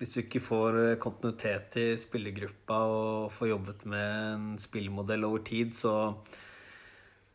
hvis 0.00 0.14
du 0.14 0.20
ikke 0.24 0.42
får 0.42 0.78
kontinuitet 1.02 1.78
i 1.78 1.88
spillergruppa 2.00 2.78
og 2.90 3.32
får 3.36 3.52
jobbet 3.52 3.84
med 3.92 4.14
en 4.34 4.46
spillmodell 4.58 5.26
over 5.28 5.44
tid, 5.46 5.74
så, 5.78 5.94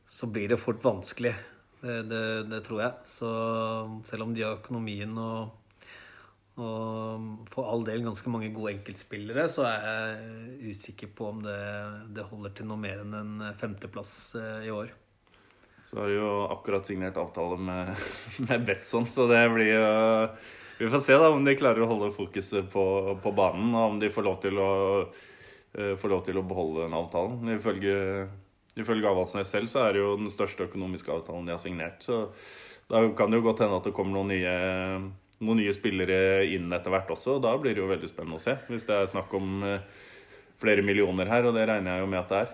så 0.07 0.27
blir 0.27 0.51
det 0.51 0.61
fort 0.61 0.83
vanskelig. 0.83 1.35
Det, 1.85 2.01
det, 2.09 2.23
det, 2.49 2.63
tror 2.65 2.81
jeg. 2.81 3.05
Så 3.07 3.29
selv 4.09 4.25
om 4.25 4.33
de 4.35 4.43
har 4.43 4.59
økonomien 4.59 5.15
og 5.21 5.61
og 6.55 7.47
for 7.51 7.67
all 7.67 7.81
del 7.83 8.05
ganske 8.05 8.31
mange 8.31 8.47
gode 8.55 8.77
enkeltspillere, 8.77 9.43
så 9.51 9.65
er 9.67 9.81
jeg 9.89 10.69
usikker 10.71 11.09
på 11.11 11.27
om 11.33 11.41
det, 11.43 11.57
det 12.15 12.23
holder 12.29 12.53
til 12.55 12.69
noe 12.69 12.79
mer 12.79 13.01
enn 13.03 13.17
en 13.19 13.33
femteplass 13.59 14.13
eh, 14.39 14.69
i 14.69 14.71
år. 14.71 14.93
Så 15.89 15.99
har 15.99 16.09
de 16.09 16.17
jo 16.17 16.29
akkurat 16.53 16.87
signert 16.87 17.17
avtale 17.21 17.57
med, 17.61 18.05
med 18.47 18.65
Betson, 18.67 19.07
så 19.11 19.27
det 19.31 19.41
blir 19.53 19.71
jo 19.73 19.89
Vi 20.79 20.89
får 20.91 21.03
se 21.05 21.17
da 21.19 21.29
om 21.31 21.45
de 21.45 21.55
klarer 21.55 21.85
å 21.85 21.89
holde 21.91 22.11
fokuset 22.15 22.67
på, 22.71 22.85
på 23.23 23.35
banen, 23.35 23.69
og 23.71 23.93
om 23.93 23.99
de 24.01 24.11
får 24.11 24.27
lov 24.27 24.41
til 24.43 24.59
å, 24.59 24.71
uh, 25.77 25.93
får 26.01 26.11
lov 26.11 26.25
til 26.25 26.41
å 26.41 26.43
beholde 26.43 26.83
den 26.83 26.97
avtalen. 26.97 27.53
Ifølge, 27.55 27.93
ifølge 28.75 29.07
Avaldsnes 29.07 29.53
selv 29.55 29.71
så 29.71 29.85
er 29.85 29.95
det 29.95 30.01
jo 30.03 30.17
den 30.19 30.33
største 30.33 30.67
økonomiske 30.67 31.13
avtalen 31.15 31.47
de 31.47 31.55
har 31.55 31.63
signert. 31.63 32.03
Så 32.03 32.25
da 32.91 33.05
kan 33.15 33.31
det 33.31 33.39
jo 33.39 33.47
godt 33.47 33.63
hende 33.63 33.79
at 33.79 33.87
det 33.87 33.95
kommer 33.95 34.19
noen 34.19 34.33
nye 34.35 34.57
noen 35.43 35.59
nye 35.59 35.73
spillere 35.75 36.45
inn 36.47 36.71
etter 36.73 36.93
hvert 36.93 37.11
også. 37.15 37.37
og 37.37 37.45
Da 37.45 37.53
blir 37.59 37.75
det 37.75 37.83
jo 37.83 37.91
veldig 37.91 38.09
spennende 38.11 38.39
å 38.39 38.43
se. 38.43 38.57
Hvis 38.69 38.87
det 38.87 38.95
er 38.97 39.09
snakk 39.11 39.33
om 39.35 39.63
eh, 39.67 40.03
flere 40.61 40.85
millioner 40.85 41.29
her, 41.31 41.47
og 41.47 41.57
det 41.57 41.67
regner 41.69 41.95
jeg 41.97 42.05
jo 42.05 42.11
med 42.11 42.21
at 42.21 42.31
det 42.31 42.41
er. 42.43 42.53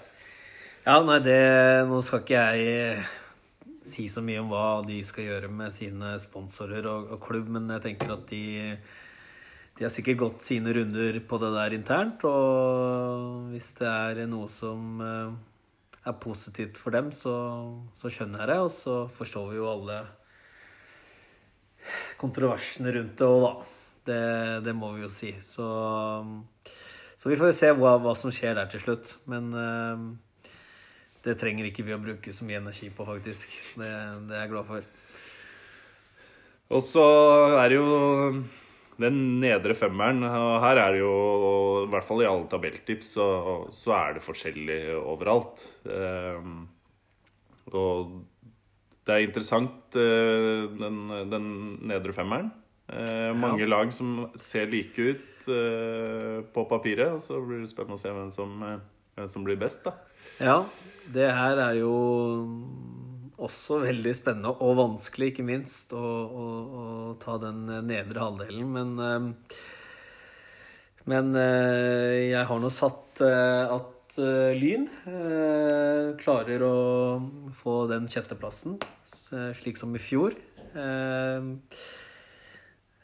Ja, 0.82 0.96
nei, 1.06 1.20
det 1.22 1.42
Nå 1.92 2.00
skal 2.06 2.24
ikke 2.24 2.46
jeg 2.48 2.78
eh, 2.98 3.12
si 3.82 4.08
så 4.10 4.22
mye 4.26 4.42
om 4.44 4.52
hva 4.52 4.82
de 4.86 5.00
skal 5.06 5.28
gjøre 5.28 5.52
med 5.52 5.74
sine 5.74 6.14
sponsorer 6.22 6.86
og, 6.90 7.16
og 7.16 7.24
klubb, 7.24 7.50
men 7.54 7.70
jeg 7.78 7.88
tenker 7.90 8.14
at 8.18 8.28
de 8.30 8.44
de 9.78 9.86
har 9.88 9.94
sikkert 9.94 10.20
gått 10.20 10.44
sine 10.46 10.74
runder 10.76 11.16
på 11.26 11.38
det 11.42 11.48
der 11.56 11.74
internt, 11.74 12.22
og 12.28 13.48
hvis 13.50 13.72
det 13.80 13.88
er 13.90 14.20
noe 14.30 14.46
som 14.52 15.00
eh, 15.02 15.32
er 16.06 16.18
positivt 16.22 16.78
for 16.78 16.94
dem, 16.94 17.12
så, 17.16 17.34
så 17.98 18.12
skjønner 18.12 18.44
jeg 18.44 18.52
det. 18.52 18.58
Og 18.66 18.72
så 18.76 18.96
forstår 19.16 19.52
vi 19.52 19.60
jo 19.60 19.70
alle 19.72 20.00
kontroversene 22.22 22.94
rundt 22.98 23.16
det 23.18 23.30
òg, 23.30 23.46
da. 23.48 23.78
Det, 24.02 24.22
det, 24.66 24.74
må 24.74 24.92
vi 24.96 25.04
jo 25.04 25.12
si. 25.14 25.32
Så, 25.46 25.66
så 27.18 27.30
vi 27.30 27.38
får 27.38 27.52
jo 27.52 27.58
se 27.58 27.70
hva, 27.78 27.96
hva, 28.02 28.16
som 28.18 28.34
skjer 28.34 28.58
der 28.58 28.70
til 28.70 28.82
slutt. 28.82 29.16
Men 29.30 29.52
uh, 29.54 30.08
det 31.26 31.38
trenger 31.42 31.68
ikke 31.70 31.86
vi 31.86 31.94
å 31.96 32.02
bruke 32.02 32.34
så 32.34 32.48
mye 32.48 32.62
energi 32.62 32.90
på, 32.94 33.06
faktisk. 33.08 33.54
Det, 33.78 33.92
det 34.30 34.36
er 34.36 34.44
jeg 34.46 34.54
glad 34.54 34.68
for. 34.70 34.90
Og 36.72 36.84
så 36.86 37.06
er 37.60 37.70
det 37.70 37.78
jo 37.78 37.88
den 39.02 39.18
nedre 39.42 39.76
femmeren. 39.78 40.24
Og 40.28 40.54
her 40.64 40.80
er 40.82 40.96
det 40.96 41.02
jo, 41.04 41.14
i 41.86 41.92
hvert 41.92 42.08
fall 42.08 42.24
i 42.24 42.30
alle 42.30 42.50
tabelltips, 42.52 43.16
så, 43.18 43.28
så 43.76 43.96
er 43.98 44.18
det 44.18 44.26
forskjellig 44.26 44.82
overalt. 45.00 45.66
Um, 45.86 46.64
og 47.72 48.22
det 49.08 49.16
er 49.16 49.26
interessant, 49.26 49.96
eh, 49.98 50.68
den, 50.78 51.00
den 51.32 51.48
nedre 51.90 52.14
femmeren. 52.14 52.52
Eh, 52.92 53.32
mange 53.38 53.64
ja. 53.64 53.70
lag 53.72 53.94
som 53.96 54.28
ser 54.40 54.70
like 54.70 55.02
ut 55.02 55.48
eh, 55.50 56.42
på 56.54 56.66
papiret. 56.70 57.16
Og 57.16 57.24
så 57.26 57.40
blir 57.42 57.64
det 57.64 57.72
spennende 57.72 57.98
å 57.98 58.02
se 58.02 58.14
hvem 58.14 58.32
som, 58.34 58.62
hvem 59.18 59.32
som 59.32 59.48
blir 59.48 59.60
best, 59.62 59.84
da. 59.88 59.96
Ja, 60.42 60.58
det 61.14 61.30
her 61.38 61.62
er 61.62 61.78
jo 61.78 61.94
også 63.42 63.82
veldig 63.86 64.14
spennende, 64.18 64.56
og 64.62 64.78
vanskelig, 64.80 65.32
ikke 65.32 65.46
minst, 65.46 65.94
å, 65.94 66.02
å, 66.02 66.50
å 66.82 66.86
ta 67.22 67.38
den 67.42 67.64
nedre 67.86 68.22
halvdelen. 68.22 68.68
Men, 68.76 69.32
men 71.10 71.34
jeg 71.38 72.46
har 72.50 72.62
nå 72.62 72.70
satt 72.74 73.22
at 73.22 73.98
at 74.12 74.20
eh, 74.20 74.52
Lyn 74.60 74.90
eh, 75.08 76.12
klarer 76.20 76.64
å 76.68 76.76
få 77.56 77.88
den 77.88 78.10
sjetteplassen, 78.12 78.76
slik 79.56 79.80
som 79.80 79.96
i 79.96 80.02
fjor. 80.02 80.36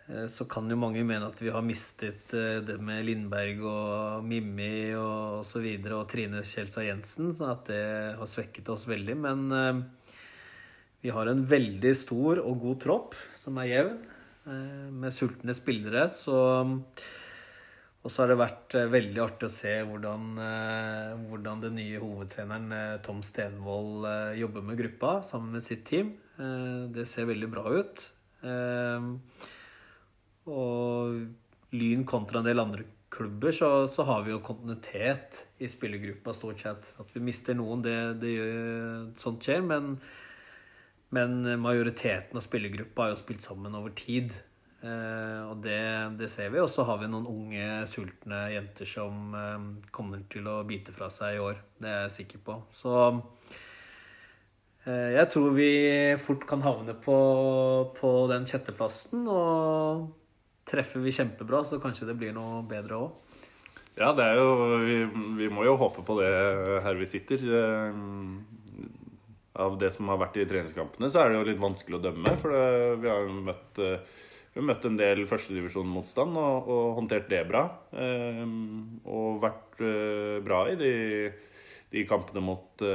Eh, 0.07 0.27
så 0.31 0.45
kan 0.47 0.69
jo 0.71 0.79
mange 0.79 1.03
mene 1.07 1.27
at 1.27 1.41
vi 1.43 1.51
har 1.51 1.65
mistet 1.65 2.33
eh, 2.35 2.59
det 2.65 2.77
med 2.83 3.05
Lindberg 3.07 3.63
og 3.67 4.27
Mimmi 4.27 4.95
og 4.95 5.43
så 5.47 5.61
videre, 5.63 5.99
og 5.99 6.07
Trine 6.11 6.43
Kjelstad 6.47 6.87
Jensen, 6.87 7.33
så 7.35 7.51
at 7.53 7.67
det 7.71 7.83
har 8.19 8.29
svekket 8.29 8.71
oss 8.73 8.87
veldig. 8.89 9.17
Men 9.27 9.45
eh, 9.51 9.81
vi 11.03 11.13
har 11.13 11.29
en 11.29 11.43
veldig 11.47 11.93
stor 11.95 12.41
og 12.43 12.59
god 12.63 12.83
tropp 12.83 13.17
som 13.37 13.59
er 13.61 13.73
jevn, 13.75 13.97
med 14.47 15.11
sultne 15.11 15.51
spillere. 15.51 16.05
Så 16.07 16.31
og 16.37 18.11
så 18.13 18.21
har 18.21 18.29
det 18.31 18.37
vært 18.39 18.75
veldig 18.93 19.19
artig 19.19 19.49
å 19.49 19.51
se 19.51 19.73
hvordan, 19.83 20.37
hvordan 21.27 21.63
den 21.65 21.75
nye 21.75 21.99
hovedtreneren 21.99 23.01
Tom 23.03 23.19
Stenvold 23.27 24.07
jobber 24.39 24.63
med 24.63 24.79
gruppa 24.79 25.17
sammen 25.27 25.57
med 25.57 25.65
sitt 25.65 25.83
team. 25.89 26.13
Det 26.95 27.03
ser 27.11 27.27
veldig 27.27 27.51
bra 27.51 27.65
ut. 27.75 28.05
Og 30.47 31.75
Lyn 31.75 32.05
kontra 32.07 32.39
en 32.39 32.47
del 32.47 32.63
andre 32.63 32.85
klubber, 33.11 33.51
så, 33.55 33.87
så 33.87 34.03
har 34.07 34.23
vi 34.25 34.33
jo 34.33 34.43
kontinuitet 34.43 35.45
i 35.63 35.69
spillergruppa 35.71 36.33
stort 36.35 36.63
sett. 36.63 36.93
At 37.01 37.11
vi 37.15 37.23
mister 37.23 37.57
noen, 37.57 37.83
det, 37.85 37.97
det 38.21 38.35
gjør, 38.35 39.07
sånt 39.19 39.47
skjer. 39.47 39.63
Men, 39.65 39.95
men 41.15 41.39
majoriteten 41.63 42.39
av 42.39 42.45
spillergruppa 42.45 43.07
har 43.07 43.15
jo 43.15 43.21
spilt 43.23 43.45
sammen 43.45 43.75
over 43.79 43.95
tid. 43.97 44.35
Uh, 44.77 45.49
og 45.49 45.63
det, 45.65 45.79
det 46.19 46.29
ser 46.29 46.51
vi. 46.53 46.61
Og 46.61 46.69
så 46.69 46.85
har 46.87 46.99
vi 47.01 47.09
noen 47.09 47.27
unge, 47.31 47.69
sultne 47.89 48.43
jenter 48.53 48.87
som 48.89 49.33
uh, 49.33 49.57
kommer 49.95 50.21
til 50.31 50.47
å 50.51 50.61
bite 50.67 50.93
fra 50.95 51.09
seg 51.11 51.37
i 51.37 51.41
år. 51.43 51.63
Det 51.81 51.89
er 51.89 52.05
jeg 52.05 52.15
sikker 52.19 52.43
på. 52.45 52.59
Så 52.69 52.93
uh, 53.17 55.09
jeg 55.15 55.27
tror 55.33 55.57
vi 55.57 55.71
fort 56.21 56.45
kan 56.49 56.61
havne 56.65 56.93
på, 57.01 57.17
på 57.97 58.13
den 58.31 58.45
sjetteplassen. 58.49 59.25
Og 59.25 60.07
treffer 60.67 60.99
vi 61.03 61.13
kjempebra, 61.15 61.63
så 61.65 61.79
kanskje 61.83 62.09
det 62.09 62.17
blir 62.19 62.33
noe 62.35 62.61
bedre 62.67 62.99
òg. 63.05 63.37
Ja, 63.97 64.11
det 64.13 64.25
er 64.29 64.37
jo 64.37 64.77
vi, 64.83 64.97
vi 65.39 65.47
må 65.49 65.63
jo 65.65 65.77
håpe 65.79 66.03
på 66.05 66.19
det 66.19 66.29
her 66.85 66.99
vi 66.99 67.07
sitter. 67.09 67.41
Eh, 67.41 67.99
Av 69.57 69.73
det 69.81 69.89
som 69.95 70.05
har 70.11 70.19
vært 70.21 70.35
i 70.37 70.43
treningskampene, 70.45 71.07
så 71.09 71.23
er 71.23 71.31
det 71.31 71.37
jo 71.39 71.45
litt 71.47 71.61
vanskelig 71.63 71.97
å 71.97 72.01
dømme. 72.03 72.35
For 72.43 72.53
det, 72.53 72.99
vi 73.01 73.09
har 73.09 73.23
jo 73.25 73.39
møtt, 73.47 73.79
eh, 73.81 74.19
møtt 74.61 74.85
en 74.85 74.99
del 74.99 75.23
førstedivisjonmotstand 75.25 76.37
og, 76.37 76.69
og 76.69 76.91
håndtert 76.99 77.25
det 77.31 77.41
bra. 77.49 77.63
Eh, 77.97 78.43
Og 79.09 79.39
vært 79.41 79.81
bra 80.45 80.59
i 80.69 80.75
de, 80.77 80.93
de 81.95 82.05
kampene 82.09 82.41
mot, 82.43 82.85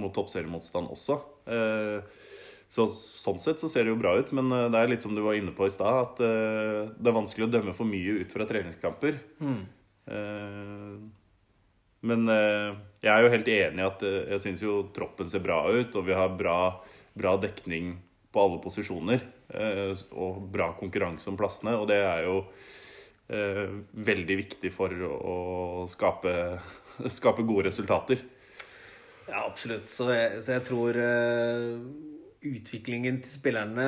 mot 0.00 0.12
toppseriemotstand 0.16 0.88
også. 0.96 1.16
Så 2.68 2.88
sånn 2.90 3.38
sett 3.42 3.60
så 3.62 3.68
ser 3.70 3.86
det 3.86 3.92
jo 3.92 4.00
bra 4.00 4.16
ut, 4.18 4.32
men 4.34 4.50
eh, 4.52 4.66
det 4.72 4.80
er 4.80 4.90
litt 4.90 5.04
som 5.04 5.14
du 5.14 5.22
var 5.24 5.38
inne 5.38 5.54
på 5.54 5.68
i 5.68 5.72
stad, 5.72 6.00
at 6.02 6.22
uh, 6.22 6.90
det 6.90 7.10
er 7.10 7.14
vanskelig 7.14 7.46
å 7.46 7.52
dømme 7.52 7.74
for 7.76 7.88
mye 7.88 8.18
ut 8.22 8.34
fra 8.34 8.46
treningskamper. 8.48 9.20
Eh, 10.06 10.96
Men 12.06 12.28
uh, 12.30 12.74
jeg 13.02 13.10
er 13.10 13.24
jo 13.24 13.30
helt 13.32 13.48
enig 13.50 13.82
i 13.82 13.86
at 13.86 14.02
jeg 14.04 14.42
syns 14.42 14.60
jo 14.62 14.74
troppen 14.94 15.30
ser 15.30 15.42
bra 15.42 15.62
ut, 15.72 15.94
og 15.96 16.04
vi 16.06 16.14
har 16.14 16.34
bra, 16.38 16.58
bra 17.16 17.34
dekning 17.42 17.96
på 18.30 18.42
alle 18.42 18.60
posisjoner. 18.62 19.24
Og 20.18 20.42
bra 20.52 20.72
konkurranse 20.76 21.30
om 21.30 21.36
plassene, 21.38 21.76
og 21.78 21.86
det 21.86 22.00
er 22.02 22.24
jo 22.26 22.40
veldig 24.06 24.36
viktig 24.40 24.72
for 24.74 24.90
å 25.06 25.36
skape, 25.90 26.32
skape 27.18 27.46
gode 27.46 27.68
resultater. 27.70 28.24
Ja, 29.30 29.44
absolutt. 29.46 29.86
Så 29.90 30.10
jeg, 30.10 30.42
så 30.42 30.58
jeg 30.58 30.66
tror 30.66 30.98
utviklingen 32.54 33.18
til 33.22 33.30
spillerne 33.38 33.86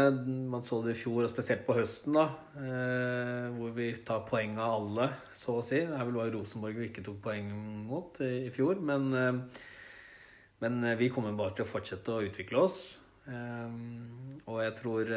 Man 0.50 0.64
så 0.64 0.80
det 0.84 0.94
i 0.96 0.98
fjor, 0.98 1.24
og 1.24 1.32
spesielt 1.32 1.64
på 1.66 1.76
høsten, 1.78 2.16
da. 2.16 2.26
eh, 2.58 3.48
hvor 3.56 3.74
vi 3.76 3.90
tar 4.06 4.26
poeng 4.28 4.56
av 4.58 4.76
alle, 4.78 5.08
så 5.36 5.58
å 5.58 5.64
si. 5.64 5.80
Det 5.86 5.96
er 5.96 6.06
vel 6.08 6.18
bare 6.18 6.34
Rosenborg 6.34 6.78
vi 6.78 6.88
ikke 6.90 7.04
tok 7.06 7.20
poeng 7.24 7.50
mot 7.88 8.20
i, 8.24 8.48
fjor. 8.54 8.80
Men, 8.80 9.08
eh, 9.14 9.62
men 10.64 10.84
eh, 10.84 10.98
vi 11.00 11.10
kommer 11.14 11.36
bare 11.38 11.56
til 11.58 11.66
å 11.66 11.70
fortsette 11.70 12.14
å 12.14 12.24
utvikle 12.26 12.64
oss. 12.64 12.80
Og 13.28 14.54
jeg 14.62 14.72
tror 14.78 15.10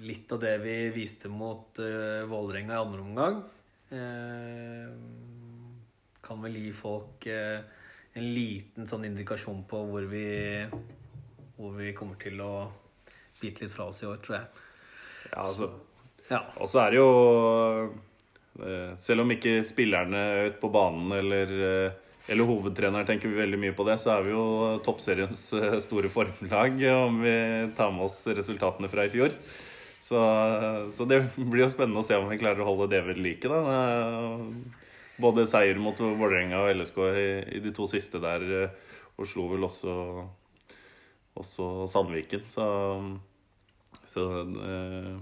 litt 0.00 0.30
av 0.32 0.38
det 0.40 0.54
vi 0.62 0.76
viste 0.94 1.28
mot 1.28 1.76
Vålerenga 1.76 2.72
i 2.72 2.80
andre 2.80 3.02
omgang, 3.04 3.36
kan 6.24 6.40
vel 6.46 6.56
gi 6.56 6.70
folk 6.72 7.28
en 7.28 8.26
liten 8.34 8.88
sånn 8.88 9.06
indikasjon 9.10 9.62
på 9.70 9.82
hvor 9.90 10.08
vi, 10.10 10.24
hvor 11.60 11.76
vi 11.76 11.92
kommer 11.96 12.16
til 12.20 12.40
å 12.40 12.52
bite 13.40 13.64
litt 13.64 13.72
fra 13.72 13.90
oss 13.90 14.02
i 14.02 14.08
år, 14.08 14.20
tror 14.24 14.40
jeg. 14.40 14.66
Ja, 15.30 15.42
altså, 15.44 15.72
Ja. 16.30 16.44
Og 16.62 16.70
så 16.70 16.78
er 16.84 16.92
det 16.92 17.00
jo 17.00 17.10
eh, 18.62 18.92
Selv 19.02 19.24
om 19.24 19.32
ikke 19.34 19.64
spillerne 19.66 20.20
ute 20.46 20.60
på 20.62 20.70
banen 20.72 21.10
eller, 21.16 21.54
eh, 21.66 21.96
eller 22.30 22.46
hovedtreneren 22.46 23.08
tenker 23.08 23.32
vi 23.32 23.40
veldig 23.40 23.58
mye 23.58 23.74
på 23.76 23.86
det, 23.88 23.98
så 24.00 24.14
er 24.14 24.28
vi 24.28 24.34
jo 24.34 24.44
toppseriens 24.86 25.42
eh, 25.58 25.78
store 25.82 26.10
formlag 26.12 26.78
om 26.94 27.20
vi 27.24 27.34
tar 27.76 27.90
med 27.94 28.06
oss 28.06 28.22
resultatene 28.30 28.90
fra 28.92 29.06
i 29.06 29.12
fjor. 29.12 29.34
Så, 30.00 30.20
så 30.90 31.06
det 31.06 31.20
blir 31.36 31.64
jo 31.64 31.70
spennende 31.70 32.02
å 32.02 32.06
se 32.06 32.16
om 32.18 32.30
vi 32.30 32.38
klarer 32.40 32.64
å 32.64 32.70
holde 32.72 32.88
det 32.90 33.02
ved 33.06 33.20
like. 33.22 33.46
da. 33.46 34.38
Både 35.22 35.44
seier 35.46 35.78
mot 35.78 35.98
Vålerenga 35.98 36.64
og 36.64 36.72
LSK 36.80 36.98
i, 37.10 37.28
i 37.58 37.60
de 37.62 37.70
to 37.76 37.86
siste 37.90 38.18
der, 38.22 38.42
og 39.14 39.28
slo 39.28 39.44
vel 39.52 39.68
også, 39.68 39.92
også 41.40 41.88
Sandviken. 41.90 42.46
Så, 42.50 42.66
så 44.08 44.26
eh, 44.44 45.14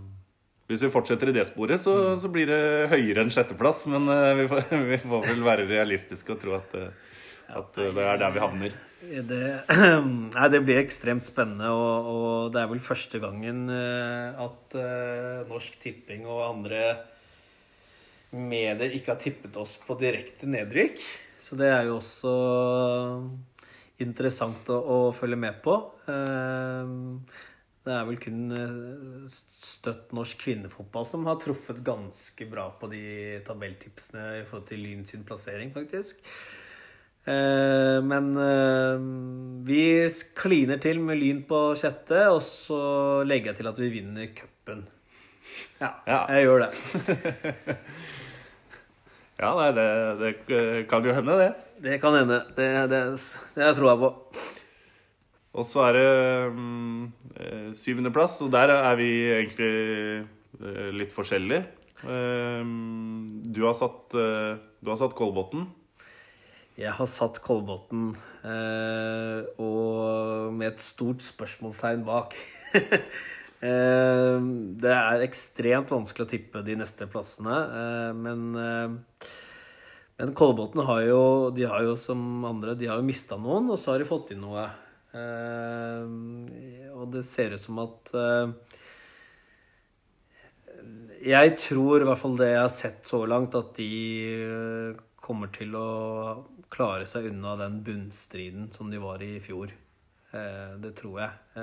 hvis 0.68 0.84
vi 0.84 0.92
fortsetter 0.92 1.30
i 1.30 1.36
det 1.38 1.46
sporet, 1.48 1.80
så, 1.80 1.94
så 2.20 2.28
blir 2.32 2.50
det 2.50 2.90
høyere 2.92 3.24
enn 3.24 3.32
sjetteplass. 3.32 3.86
Men 3.88 4.10
eh, 4.12 4.34
vi, 4.42 4.50
får, 4.50 4.66
vi 4.92 5.00
får 5.04 5.24
vel 5.30 5.46
være 5.46 5.70
realistiske 5.70 6.34
og 6.34 6.42
tro 6.42 6.58
at, 6.58 6.76
eh, 6.76 7.16
at 7.56 7.80
eh, 7.80 7.94
det 7.96 8.04
er 8.04 8.20
der 8.20 8.36
vi 8.36 8.44
havner. 8.44 8.76
Det, 8.98 9.42
nei, 10.34 10.48
det 10.50 10.60
blir 10.66 10.80
ekstremt 10.80 11.24
spennende, 11.26 11.70
og, 11.70 12.08
og 12.10 12.50
det 12.54 12.64
er 12.64 12.70
vel 12.72 12.82
første 12.82 13.20
gangen 13.22 13.68
eh, 13.70 14.40
at 14.42 14.74
uh, 14.74 15.46
Norsk 15.46 15.78
Tipping 15.78 16.26
og 16.26 16.42
andre 16.48 16.82
medier 18.34 18.96
ikke 18.98 19.14
har 19.14 19.20
tippet 19.22 19.54
oss 19.56 19.76
på 19.80 19.94
direkte 20.00 20.50
nedrykk. 20.50 20.98
Så 21.38 21.56
det 21.56 21.70
er 21.70 21.86
jo 21.86 22.00
også 22.00 22.32
interessant 24.04 24.68
å, 24.70 24.78
å 24.78 24.98
følge 25.16 25.38
med 25.40 25.60
på. 25.64 25.74
Eh, 26.10 26.92
det 27.88 27.94
er 27.96 28.04
vel 28.08 28.18
kun 28.20 28.40
eh, 28.52 29.26
støtt 29.32 30.10
norsk 30.16 30.42
kvinnefotball 30.44 31.06
som 31.08 31.24
har 31.28 31.38
truffet 31.40 31.80
ganske 31.86 32.46
bra 32.50 32.66
på 32.80 32.90
de 32.92 33.02
tabelltipsene 33.46 34.24
i 34.42 34.46
forhold 34.48 34.66
til 34.68 34.82
Lyn 34.84 35.06
sin 35.08 35.24
plassering, 35.28 35.72
faktisk. 35.74 36.20
Eh, 37.28 37.98
Men 38.04 38.30
eh, 38.40 39.08
vi 39.68 39.80
kliner 40.38 40.80
til 40.84 41.00
med 41.04 41.20
Lyn 41.22 41.42
på 41.48 41.62
sjette, 41.80 42.26
og 42.34 42.42
så 42.44 42.82
legger 43.28 43.52
jeg 43.52 43.62
til 43.62 43.72
at 43.72 43.82
vi 43.82 43.90
vinner 43.98 44.30
cupen. 44.36 44.86
Ja, 45.80 45.92
Ja. 46.06 46.20
jeg 46.34 46.44
gjør 46.46 46.66
det. 46.66 47.76
Ja, 49.38 49.52
nei, 49.54 49.68
det, 49.70 49.86
det 50.18 50.86
kan 50.90 51.04
jo 51.06 51.12
hende, 51.14 51.36
det. 51.38 51.50
Det 51.84 51.98
kan 52.02 52.16
hende. 52.18 52.40
Det, 52.56 52.66
det, 52.90 53.02
det 53.54 53.68
tror 53.76 53.90
jeg 53.92 54.00
på. 54.02 54.08
Og 55.58 55.66
så 55.66 55.84
er 55.88 55.96
det 55.96 56.08
mm, 56.56 57.04
eh, 57.38 57.68
syvendeplass, 57.78 58.40
og 58.42 58.50
der 58.54 58.72
er 58.74 58.98
vi 58.98 59.08
egentlig 59.30 59.70
eh, 60.58 60.90
litt 60.94 61.14
forskjellige. 61.14 61.64
Eh, 62.02 62.66
Du 63.54 63.62
har 63.64 63.78
satt, 63.78 64.14
eh, 64.18 64.58
du 64.82 64.90
har 64.90 64.98
satt 65.00 65.14
Kolbotn. 65.18 65.68
Jeg 66.78 66.92
har 66.94 67.08
satt 67.10 67.40
Kolbotn 67.42 68.12
eh, 68.46 69.46
og 69.58 70.52
med 70.54 70.74
et 70.74 70.82
stort 70.82 71.22
spørsmålstegn 71.26 72.04
bak. 72.06 72.34
eh, 73.64 74.38
det 74.82 74.94
er 74.94 75.24
ekstremt 75.24 75.92
vanskelig 75.92 76.26
å 76.26 76.30
tippe 76.30 76.62
de 76.66 76.76
neste 76.78 77.08
plassene, 77.10 77.58
eh, 77.82 78.10
men 78.16 78.48
eh, 78.62 79.28
men 80.18 80.32
Kolbotn 80.34 80.82
har 80.82 81.04
jo, 81.06 81.22
de 81.54 81.62
har 81.70 81.84
jo 81.86 81.92
som 81.94 82.18
andre 82.42 82.72
De 82.74 82.88
har 82.90 82.98
jo 82.98 83.06
mista 83.06 83.36
noen, 83.38 83.68
og 83.70 83.78
så 83.78 83.92
har 83.92 84.02
de 84.02 84.08
fått 84.08 84.32
inn 84.34 84.40
noe. 84.42 84.64
Og 86.90 87.04
det 87.14 87.22
ser 87.22 87.54
ut 87.54 87.62
som 87.62 87.78
at 87.84 88.10
Jeg 91.22 91.54
tror, 91.62 92.02
i 92.02 92.08
hvert 92.10 92.18
fall 92.18 92.34
det 92.40 92.50
jeg 92.50 92.64
har 92.64 92.74
sett 92.74 93.06
så 93.06 93.22
langt, 93.30 93.54
at 93.54 93.70
de 93.78 94.90
kommer 95.22 95.54
til 95.54 95.78
å 95.78 95.86
klare 96.66 97.06
seg 97.06 97.30
unna 97.30 97.54
den 97.62 97.78
bunnstriden 97.86 98.72
som 98.74 98.90
de 98.90 98.98
var 98.98 99.22
i 99.22 99.36
i 99.36 99.44
fjor. 99.44 99.70
Det 100.82 100.96
tror 100.98 101.22
jeg. 101.22 101.62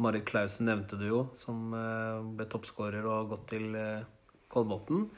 Marit 0.00 0.24
Clausen 0.24 0.66
nevnte 0.66 0.96
du 0.96 1.06
jo, 1.08 1.22
som 1.36 1.72
eh, 1.76 2.20
ble 2.36 2.46
toppskårer 2.50 3.04
og 3.04 3.16
har 3.16 3.30
gått 3.34 3.48
til 3.52 3.74
eh, 3.76 4.04
Kolbotn. 4.52 5.08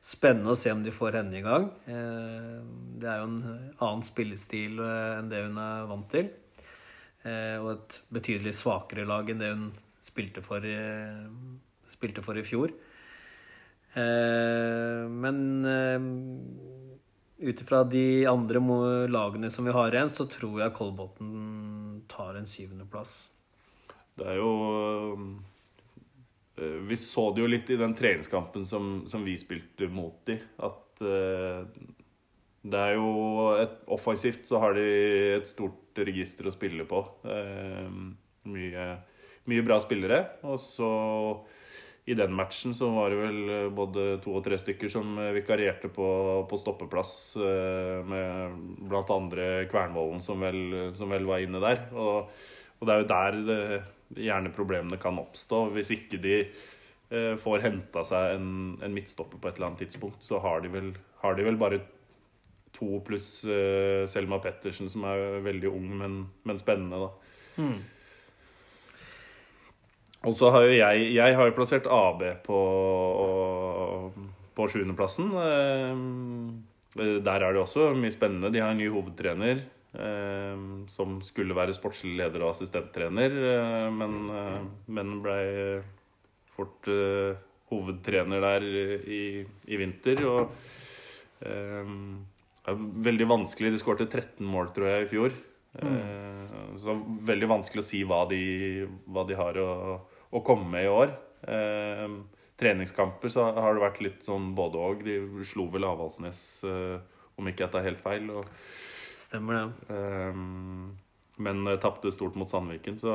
spennende 0.00 0.54
å 0.54 0.58
se 0.58 0.72
om 0.72 0.82
de 0.84 0.92
får 0.94 1.18
henne 1.18 1.38
i 1.38 1.44
gang. 1.44 1.66
Eh, 1.90 2.60
det 3.00 3.10
er 3.10 3.20
jo 3.20 3.28
en 3.28 3.40
annen 3.80 4.04
spillestil 4.06 4.78
enn 4.80 5.30
det 5.32 5.44
hun 5.48 5.58
er 5.60 5.90
vant 5.90 6.08
til. 6.10 6.30
Og 7.20 7.66
et 7.74 7.96
betydelig 8.08 8.54
svakere 8.56 9.04
lag 9.04 9.28
enn 9.28 9.42
det 9.42 9.50
hun 9.52 9.66
spilte 10.00 10.40
for, 10.40 10.64
spilte 11.92 12.22
for 12.24 12.38
i 12.40 12.44
fjor. 12.48 12.72
Men 15.20 15.42
ut 17.44 17.60
ifra 17.60 17.82
de 17.84 18.24
andre 18.30 18.62
lagene 19.12 19.52
som 19.52 19.68
vi 19.68 19.76
har 19.76 19.92
igjen, 19.92 20.08
så 20.08 20.24
tror 20.32 20.62
jeg 20.62 20.74
Kolbotn 20.78 22.00
tar 22.08 22.40
en 22.40 22.48
syvendeplass. 22.48 23.18
Det 24.18 24.26
er 24.26 24.40
jo 24.40 24.50
eh, 26.56 26.78
Vi 26.88 26.98
så 27.00 27.28
det 27.34 27.44
jo 27.44 27.50
litt 27.50 27.70
i 27.70 27.78
den 27.80 27.94
treningskampen 27.96 28.66
som, 28.68 29.04
som 29.10 29.24
vi 29.26 29.36
spilte 29.40 29.88
mot 29.92 30.18
de, 30.28 30.38
at 30.66 31.04
eh, 31.04 31.62
det 32.60 32.80
er 32.80 32.98
jo 32.98 33.12
et, 33.56 33.78
Offensivt 33.88 34.44
så 34.48 34.60
har 34.60 34.74
de 34.76 34.88
et 35.38 35.48
stort 35.48 36.00
register 36.00 36.48
å 36.48 36.52
spille 36.54 36.84
på. 36.88 37.00
Eh, 37.24 37.88
mye, 38.50 38.84
mye 39.48 39.64
bra 39.64 39.78
spillere. 39.82 40.20
Og 40.48 40.60
så 40.60 40.90
i 42.10 42.14
den 42.14 42.32
matchen 42.34 42.74
så 42.74 42.88
var 42.94 43.12
det 43.12 43.18
vel 43.20 43.40
eh, 43.54 43.68
både 43.74 44.06
to 44.24 44.34
og 44.38 44.44
tre 44.46 44.58
stykker 44.60 44.90
som 44.92 45.12
eh, 45.20 45.34
vikarierte 45.36 45.90
på, 45.92 46.08
på 46.50 46.58
stoppeplass, 46.58 47.12
eh, 47.36 48.00
med 48.08 48.56
blant 48.90 49.12
andre 49.14 49.50
Kvernvollen 49.70 50.22
som 50.24 50.42
vel, 50.42 50.92
som 50.98 51.12
vel 51.12 51.28
var 51.28 51.44
inne 51.44 51.62
der. 51.62 51.84
Og, 51.94 52.30
og 52.80 52.88
det 52.88 52.94
er 52.94 53.02
jo 53.04 53.10
der 53.12 53.40
det, 53.46 53.60
gjerne 54.16 54.52
problemene 54.54 54.98
kan 55.00 55.18
oppstå. 55.20 55.68
Hvis 55.76 55.90
ikke 55.94 56.18
de 56.22 56.34
eh, 56.40 57.36
får 57.38 57.62
henta 57.66 58.04
seg 58.06 58.36
en, 58.38 58.50
en 58.82 58.94
midtstopper 58.94 59.38
på 59.38 59.48
et 59.50 59.56
eller 59.58 59.70
annet 59.70 59.84
tidspunkt, 59.86 60.22
så 60.26 60.40
har 60.42 60.60
de 60.64 60.72
vel, 60.72 60.92
har 61.22 61.38
de 61.38 61.46
vel 61.46 61.58
bare 61.60 61.80
to 62.76 63.00
pluss 63.06 63.44
eh, 63.44 64.06
Selma 64.10 64.38
Pettersen, 64.42 64.90
som 64.90 65.04
er 65.10 65.40
veldig 65.44 65.70
ung, 65.70 65.88
men, 66.00 66.20
men 66.48 66.60
spennende, 66.60 67.06
da. 67.06 67.10
Og 70.28 70.34
så 70.36 70.50
har 70.52 70.66
jo 70.68 70.74
jeg 70.76 71.12
Jeg 71.16 71.36
har 71.36 71.48
jo 71.48 71.56
plassert 71.56 71.86
AB 71.88 72.22
på, 72.44 72.58
på 74.56 74.68
sjuendeplassen. 74.68 75.30
Eh, 75.44 75.94
Der 77.24 77.40
er 77.46 77.52
det 77.54 77.62
også 77.62 77.92
mye 77.94 78.10
spennende. 78.12 78.50
De 78.52 78.60
har 78.60 78.72
en 78.74 78.78
ny 78.82 78.88
hovedtrener. 78.90 79.62
Eh, 79.94 80.64
Som 80.92 81.20
skulle 81.26 81.56
være 81.56 81.74
sportslig 81.76 82.16
leder 82.18 82.44
og 82.44 82.54
assistenttrener, 82.54 83.36
eh, 83.54 83.88
men, 83.94 84.16
eh, 84.30 84.60
men 84.88 85.20
blei 85.24 85.44
fort 86.56 86.88
eh, 86.90 87.38
hovedtrener 87.70 88.42
der 88.42 88.66
i, 88.66 89.22
i 89.70 89.76
vinter. 89.78 90.24
Og 90.26 90.50
det 91.40 92.74
er 92.74 92.80
veldig 93.06 93.28
vanskelig. 93.30 93.70
De 93.72 93.78
skårte 93.80 94.08
13 94.10 94.44
mål, 94.44 94.72
tror 94.74 94.90
jeg, 94.90 95.06
i 95.06 95.10
fjor. 95.14 95.36
Eh, 95.78 96.74
Så 96.82 96.96
veldig 97.26 97.48
vanskelig 97.50 97.82
å 97.82 97.86
si 97.86 98.02
hva 98.06 98.24
de, 98.30 98.42
hva 99.06 99.24
de 99.28 99.38
har 99.38 99.56
å, 99.62 99.70
å 100.34 100.42
komme 100.46 100.66
med 100.72 100.86
i 100.86 100.92
år. 100.92 101.14
Eh, 101.46 102.18
treningskamper 102.60 103.32
så 103.32 103.46
har 103.56 103.74
det 103.76 103.84
vært 103.86 104.02
litt 104.04 104.26
sånn 104.26 104.50
både 104.58 104.82
og. 104.82 105.04
De 105.06 105.44
slo 105.48 105.68
vel 105.72 105.86
Avaldsnes, 105.88 106.42
eh, 106.68 106.98
om 107.38 107.48
ikke 107.48 107.64
jeg 107.66 107.74
tar 107.76 107.86
helt 107.86 108.02
feil. 108.04 108.28
Og, 108.34 108.44
Stemmer 109.20 109.58
det. 109.58 109.94
Um, 109.94 110.98
men 111.40 111.66
eh, 111.66 111.78
tapte 111.80 112.12
stort 112.12 112.34
mot 112.34 112.50
Sandviken. 112.50 112.98
Så, 112.98 113.12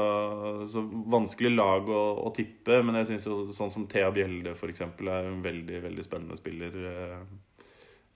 så 0.69 0.81
vanskelig 1.05 1.51
lag 1.55 1.89
å, 1.89 2.03
å 2.25 2.31
tippe. 2.35 2.81
Men 2.85 2.99
jeg 3.01 3.11
syns 3.13 3.57
sånn 3.57 3.73
som 3.73 3.87
Thea 3.91 4.11
Bjelde 4.13 4.55
f.eks. 4.55 4.81
er 4.85 5.29
en 5.29 5.43
veldig, 5.45 5.81
veldig 5.85 6.05
spennende 6.05 6.37
spiller. 6.39 6.79
eh, 6.91 7.19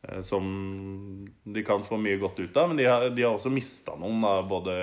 eh, 0.08 0.22
som 0.26 0.50
de 1.44 1.66
kan 1.66 1.86
få 1.86 2.00
mye 2.02 2.18
godt 2.22 2.42
ut 2.42 2.58
av. 2.58 2.72
Men 2.72 2.82
de 2.82 2.90
har, 2.90 3.10
de 3.14 3.26
har 3.26 3.38
også 3.38 3.54
mista 3.54 3.98
noen, 4.00 4.22
da, 4.26 4.36
både 4.50 4.78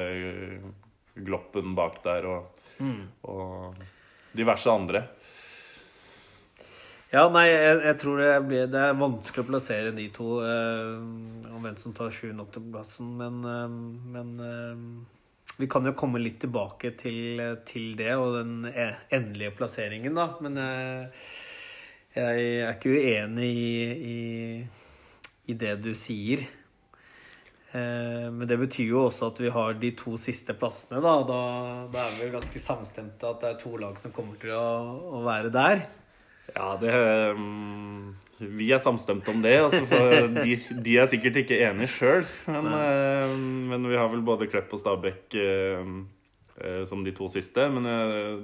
Gloppen 1.26 1.74
bak 1.74 2.02
der 2.04 2.26
og, 2.28 2.66
og 3.24 3.84
diverse 4.36 4.70
andre. 4.70 5.06
Ja, 7.12 7.22
nei, 7.30 7.46
jeg, 7.48 7.76
jeg 7.86 7.98
tror 8.02 8.18
det, 8.20 8.30
blir, 8.48 8.64
det 8.70 8.80
er 8.82 8.96
vanskelig 8.98 9.44
å 9.44 9.48
plassere 9.52 9.92
de 9.94 10.08
to. 10.14 10.40
Eh, 10.42 11.52
om 11.54 11.62
hvem 11.64 11.76
som 11.78 11.94
tar 11.96 12.10
7. 12.12 12.32
og 12.34 12.48
8.-plassen. 12.48 13.12
Men, 13.20 13.36
eh, 13.46 13.76
men 14.16 14.32
eh, 14.42 15.52
vi 15.60 15.68
kan 15.70 15.86
jo 15.86 15.94
komme 15.96 16.20
litt 16.20 16.40
tilbake 16.42 16.90
til, 16.98 17.40
til 17.68 17.92
det 17.98 18.10
og 18.18 18.34
den 18.40 18.66
e- 18.72 18.96
endelige 19.16 19.54
plasseringen, 19.56 20.18
da. 20.18 20.26
Men 20.44 20.58
eh, 20.60 21.30
jeg 22.16 22.42
er 22.66 22.74
ikke 22.74 22.96
uenig 22.98 23.48
i, 23.54 23.72
i, 24.12 24.16
i 25.52 25.56
det 25.62 25.76
du 25.86 25.92
sier. 25.96 26.42
Eh, 27.70 28.26
Men 28.34 28.48
det 28.50 28.58
betyr 28.64 28.90
jo 28.90 29.04
også 29.06 29.30
at 29.30 29.40
vi 29.44 29.52
har 29.54 29.78
de 29.78 29.92
to 30.02 30.16
siste 30.20 30.58
plassene. 30.58 30.98
Da, 31.06 31.14
da, 31.28 31.38
da 31.94 32.08
er 32.08 32.18
vi 32.18 32.26
jo 32.26 32.34
ganske 32.34 32.64
samstemte 32.66 33.30
at 33.30 33.40
det 33.46 33.52
er 33.54 33.62
to 33.62 33.76
lag 33.78 33.94
som 34.02 34.12
kommer 34.16 34.42
til 34.42 34.56
å, 34.58 34.66
å 35.20 35.22
være 35.28 35.54
der. 35.54 35.86
Ja, 36.54 36.76
det 36.80 36.92
mm, 37.36 38.14
Vi 38.58 38.68
er 38.72 38.82
samstemte 38.82 39.32
om 39.32 39.40
det. 39.42 39.56
Altså, 39.64 39.82
for 39.88 40.28
de, 40.36 40.58
de 40.84 40.98
er 41.00 41.08
sikkert 41.10 41.40
ikke 41.42 41.58
enige 41.66 41.90
sjøl. 41.96 42.26
Men, 42.50 42.68
eh, 42.76 43.32
men 43.72 43.88
vi 43.88 43.98
har 43.98 44.10
vel 44.12 44.24
både 44.26 44.48
Klepp 44.50 44.72
og 44.76 44.82
Stabæk 44.82 45.36
eh, 45.40 45.90
eh, 46.60 46.82
som 46.88 47.02
de 47.04 47.14
to 47.16 47.30
siste. 47.32 47.66
Men 47.72 47.88
eh, 47.90 48.34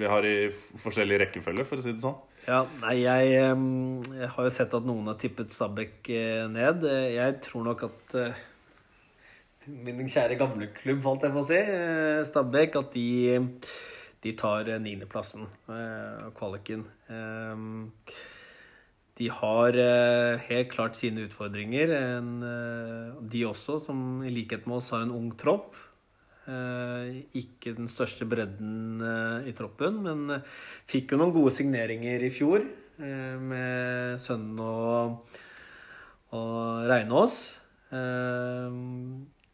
vi 0.00 0.08
har 0.08 0.26
i 0.26 0.36
forskjellig 0.84 1.20
rekkefølge, 1.26 1.66
for 1.68 1.82
å 1.82 1.84
si 1.84 1.94
det 1.94 2.04
sånn. 2.04 2.18
Ja, 2.46 2.62
nei, 2.80 3.02
jeg, 3.02 3.34
jeg 3.34 4.30
har 4.32 4.46
jo 4.46 4.52
sett 4.54 4.72
at 4.78 4.86
noen 4.88 5.10
har 5.10 5.18
tippet 5.20 5.52
Stabæk 5.52 6.08
eh, 6.14 6.46
ned. 6.50 6.86
Jeg 7.12 7.40
tror 7.44 7.66
nok 7.66 7.84
at 7.90 8.20
min 9.70 10.08
kjære 10.08 10.38
gamleklubb, 10.40 11.02
holdt 11.04 11.26
jeg 11.26 11.34
på 11.34 11.42
å 11.42 11.46
si, 11.46 11.58
Stabæk, 12.30 12.78
at 12.80 12.94
de, 12.96 13.08
de 14.24 14.34
tar 14.36 14.68
eh, 14.68 14.80
niendeplassen 14.82 15.46
og 15.48 15.76
av 15.76 16.34
kvaliken. 16.36 16.84
De 19.20 19.28
har 19.36 19.76
eh, 19.76 20.40
helt 20.48 20.70
klart 20.72 20.96
sine 20.96 21.26
utfordringer. 21.26 21.92
Eh, 21.92 23.18
de 23.32 23.44
også, 23.44 23.76
som 23.84 24.22
i 24.24 24.32
likhet 24.32 24.64
med 24.64 24.78
oss 24.78 24.90
har 24.94 25.04
en 25.04 25.12
ung 25.12 25.28
tropp. 25.36 25.76
Eh, 26.48 27.20
ikke 27.36 27.74
den 27.76 27.90
største 27.92 28.24
bredden 28.28 29.02
eh, 29.04 29.50
i 29.50 29.54
troppen, 29.56 30.00
men 30.06 30.38
eh, 30.38 30.46
fikk 30.88 31.12
jo 31.12 31.20
noen 31.20 31.34
gode 31.36 31.52
signeringer 31.52 32.24
i 32.24 32.32
fjor. 32.32 32.64
eh, 32.64 33.36
med 33.44 34.16
sønnen 34.24 34.62
og, 34.64 35.36
og 36.36 36.88
Reinås. 36.88 37.42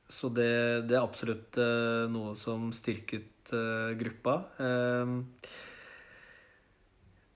Eh, 0.07 0.13
så 0.13 0.29
det, 0.29 0.87
det 0.89 0.97
er 0.97 1.05
absolutt 1.05 1.59
uh, 1.59 2.07
noe 2.11 2.35
som 2.39 2.71
styrket 2.73 3.53
uh, 3.53 3.93
gruppa. 3.99 4.43
Uh, 4.59 5.23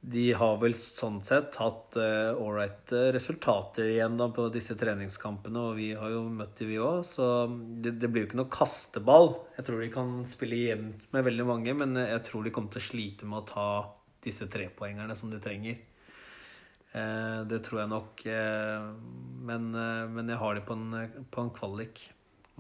de 0.01 0.31
har 0.33 0.55
vel 0.63 0.73
sånn 0.73 1.19
sett 1.21 1.59
hatt 1.61 1.99
ålreite 2.01 3.11
resultater 3.13 3.91
igjen 3.91 4.15
da, 4.17 4.31
på 4.33 4.47
disse 4.49 4.73
treningskampene, 4.81 5.61
og 5.61 5.77
vi 5.77 5.91
har 5.93 6.15
jo 6.15 6.23
møtt 6.33 6.55
de 6.57 6.69
vi 6.71 6.79
òg, 6.81 7.03
så 7.05 7.45
det, 7.53 7.99
det 8.01 8.09
blir 8.09 8.25
jo 8.25 8.31
ikke 8.31 8.39
noe 8.41 8.49
kasteball. 8.55 9.29
Jeg 9.59 9.67
tror 9.67 9.85
de 9.85 9.91
kan 9.93 10.15
spille 10.25 10.63
jevnt 10.63 11.05
med 11.13 11.27
veldig 11.29 11.47
mange, 11.51 11.77
men 11.83 12.01
jeg 12.01 12.25
tror 12.31 12.49
de 12.49 12.55
kommer 12.57 12.73
til 12.73 12.81
å 12.81 12.87
slite 12.87 13.29
med 13.29 13.43
å 13.43 13.49
ta 13.53 13.69
disse 14.25 14.49
trepoengerne 14.49 15.19
som 15.21 15.29
de 15.29 15.43
trenger. 15.45 15.77
Eh, 16.91 17.41
det 17.47 17.61
tror 17.63 17.85
jeg 17.85 17.91
nok, 17.93 18.25
eh, 18.27 18.87
men, 19.47 19.75
eh, 19.75 20.07
men 20.11 20.29
jeg 20.29 20.39
har 20.39 20.55
de 20.55 20.61
på 20.67 20.75
på 21.31 21.41
en 21.45 21.51
kvalik. 21.51 22.01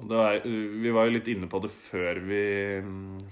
Er, 0.00 0.40
vi 0.80 0.92
var 0.94 1.06
jo 1.06 1.12
litt 1.16 1.28
inne 1.28 1.48
på 1.50 1.60
det 1.60 1.70
før 1.90 2.22
vi, 2.24 2.44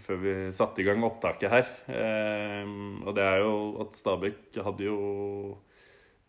før 0.05 0.18
vi 0.21 0.35
satte 0.53 0.83
i 0.83 0.87
gang 0.87 1.05
opptaket 1.07 1.53
her. 1.53 1.71
Eh, 1.88 2.68
og 3.07 3.14
det 3.16 3.25
er 3.25 3.40
jo 3.40 3.55
at 3.85 3.97
Stabæk 3.97 4.59
hadde 4.66 4.85
jo 4.85 4.99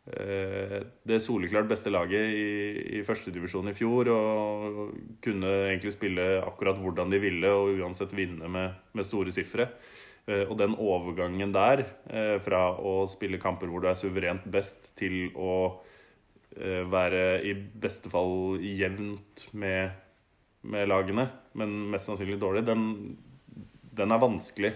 eh, 0.07 0.79
det 1.09 1.19
soleklart 1.25 1.67
beste 1.67 1.91
laget 1.91 2.31
i, 2.31 2.47
i 2.99 3.03
førstedivisjon 3.07 3.71
i 3.71 3.75
fjor. 3.75 4.13
Og 4.15 4.93
kunne 5.25 5.55
egentlig 5.67 5.95
spille 5.97 6.29
akkurat 6.39 6.79
hvordan 6.79 7.11
de 7.11 7.19
ville 7.19 7.51
og 7.51 7.75
uansett 7.81 8.15
vinne 8.15 8.47
med, 8.47 8.79
med 8.95 9.09
store 9.09 9.35
sifre. 9.35 9.67
Eh, 10.29 10.45
og 10.45 10.57
den 10.59 10.75
overgangen 10.77 11.53
der, 11.53 11.85
eh, 12.09 12.37
fra 12.45 12.75
å 12.77 13.07
spille 13.09 13.41
kamper 13.41 13.67
hvor 13.67 13.81
du 13.81 13.89
er 13.89 13.97
suverent 13.97 14.45
best, 14.51 14.91
til 14.99 15.31
å 15.35 15.81
eh, 16.55 16.85
være 16.85 17.41
i 17.47 17.55
beste 17.55 18.11
fall 18.11 18.59
jevnt 18.61 19.47
med 19.53 19.95
med 20.61 20.89
lagene, 20.89 21.27
men 21.59 21.75
mest 21.93 22.09
sannsynlig 22.09 22.39
dårlig, 22.41 22.65
den, 22.67 22.85
den 23.95 24.11
er 24.15 24.21
vanskelig. 24.21 24.73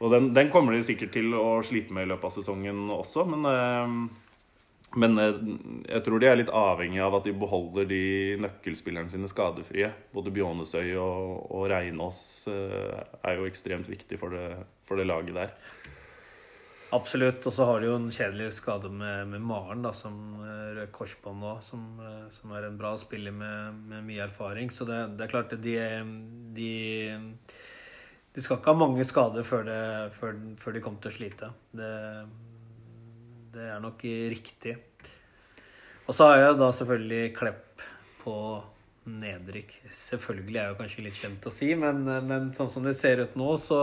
Og 0.00 0.12
den, 0.14 0.30
den 0.36 0.50
kommer 0.52 0.74
de 0.74 0.84
sikkert 0.86 1.12
til 1.16 1.34
å 1.36 1.60
slite 1.66 1.92
med 1.92 2.06
i 2.06 2.10
løpet 2.12 2.30
av 2.30 2.36
sesongen 2.38 2.86
også, 2.94 3.26
men, 3.28 3.44
eh, 3.50 3.94
men 5.02 5.20
eh, 5.20 5.40
jeg 5.90 6.04
tror 6.06 6.22
de 6.22 6.30
er 6.30 6.40
litt 6.40 6.52
avhengig 6.56 7.02
av 7.04 7.18
at 7.18 7.28
de 7.28 7.36
beholder 7.36 7.88
de 7.90 8.02
nøkkelspillerne 8.46 9.12
sine 9.12 9.28
skadefrie. 9.30 9.92
Både 10.14 10.32
Bjånesøy 10.34 10.94
og, 10.94 11.50
og 11.52 11.68
Reinås 11.72 12.22
eh, 12.48 12.96
er 13.20 13.36
jo 13.36 13.50
ekstremt 13.50 13.90
viktig 13.92 14.20
for 14.22 14.32
det, 14.36 14.46
for 14.88 15.00
det 15.00 15.10
laget 15.10 15.36
der. 15.36 15.52
Absolutt. 16.92 17.46
Og 17.46 17.54
så 17.54 17.66
har 17.68 17.80
de 17.80 17.90
jo 17.90 17.96
en 17.98 18.10
kjedelig 18.10 18.50
skade 18.56 18.90
med, 18.90 19.28
med 19.30 19.42
Maren, 19.46 19.84
da, 19.86 19.92
som 19.96 20.16
røk 20.42 20.78
rød 20.80 20.92
korsbånd 20.96 21.42
nå. 21.44 21.52
Som, 21.64 21.84
eh, 22.02 22.24
som 22.34 22.54
er 22.56 22.66
en 22.66 22.78
bra 22.80 22.96
spiller 22.98 23.34
med, 23.34 23.82
med 23.92 24.06
mye 24.08 24.24
erfaring. 24.26 24.72
Så 24.74 24.86
det, 24.88 24.98
det 25.18 25.26
er 25.26 25.32
klart 25.32 25.54
de, 25.54 25.76
de 26.56 26.72
De 28.34 28.42
skal 28.42 28.58
ikke 28.58 28.70
ha 28.70 28.78
mange 28.78 29.04
skader 29.04 29.46
før, 29.46 29.64
det, 29.66 29.80
før, 30.14 30.36
før 30.58 30.76
de 30.76 30.82
kommer 30.84 31.02
til 31.02 31.10
å 31.10 31.18
slite. 31.18 31.52
Det, 31.74 31.94
det 33.54 33.70
er 33.70 33.80
nok 33.82 34.04
riktig. 34.34 34.76
Og 36.06 36.14
så 36.14 36.26
har 36.26 36.40
jeg 36.40 36.58
da 36.58 36.70
selvfølgelig 36.74 37.34
Klepp 37.38 37.82
på 38.24 38.34
nedrykk. 39.10 39.76
Selvfølgelig 39.94 40.58
er 40.60 40.72
jo 40.72 40.78
kanskje 40.78 41.04
litt 41.06 41.18
kjent 41.18 41.46
å 41.46 41.52
si, 41.54 41.70
men, 41.78 42.02
men 42.26 42.50
sånn 42.56 42.70
som 42.70 42.84
det 42.84 42.96
ser 42.98 43.22
ut 43.24 43.38
nå, 43.38 43.54
så 43.62 43.80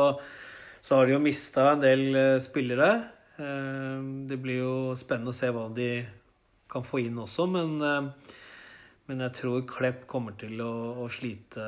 så 0.81 0.97
har 0.97 1.07
de 1.07 1.15
jo 1.15 1.23
mista 1.23 1.71
en 1.73 1.83
del 1.83 2.03
eh, 2.15 2.39
spillere. 2.43 2.89
Eh, 3.37 4.01
det 4.29 4.39
blir 4.41 4.61
jo 4.61 4.75
spennende 4.99 5.33
å 5.33 5.37
se 5.37 5.51
hva 5.53 5.67
de 5.73 5.91
kan 6.71 6.85
få 6.85 7.01
inn 7.05 7.19
også, 7.23 7.47
men, 7.51 7.77
eh, 7.81 8.33
men 9.07 9.23
jeg 9.27 9.35
tror 9.39 9.67
Klepp 9.69 10.05
kommer 10.09 10.35
til 10.39 10.59
å, 10.63 10.71
å 11.03 11.09
slite, 11.11 11.67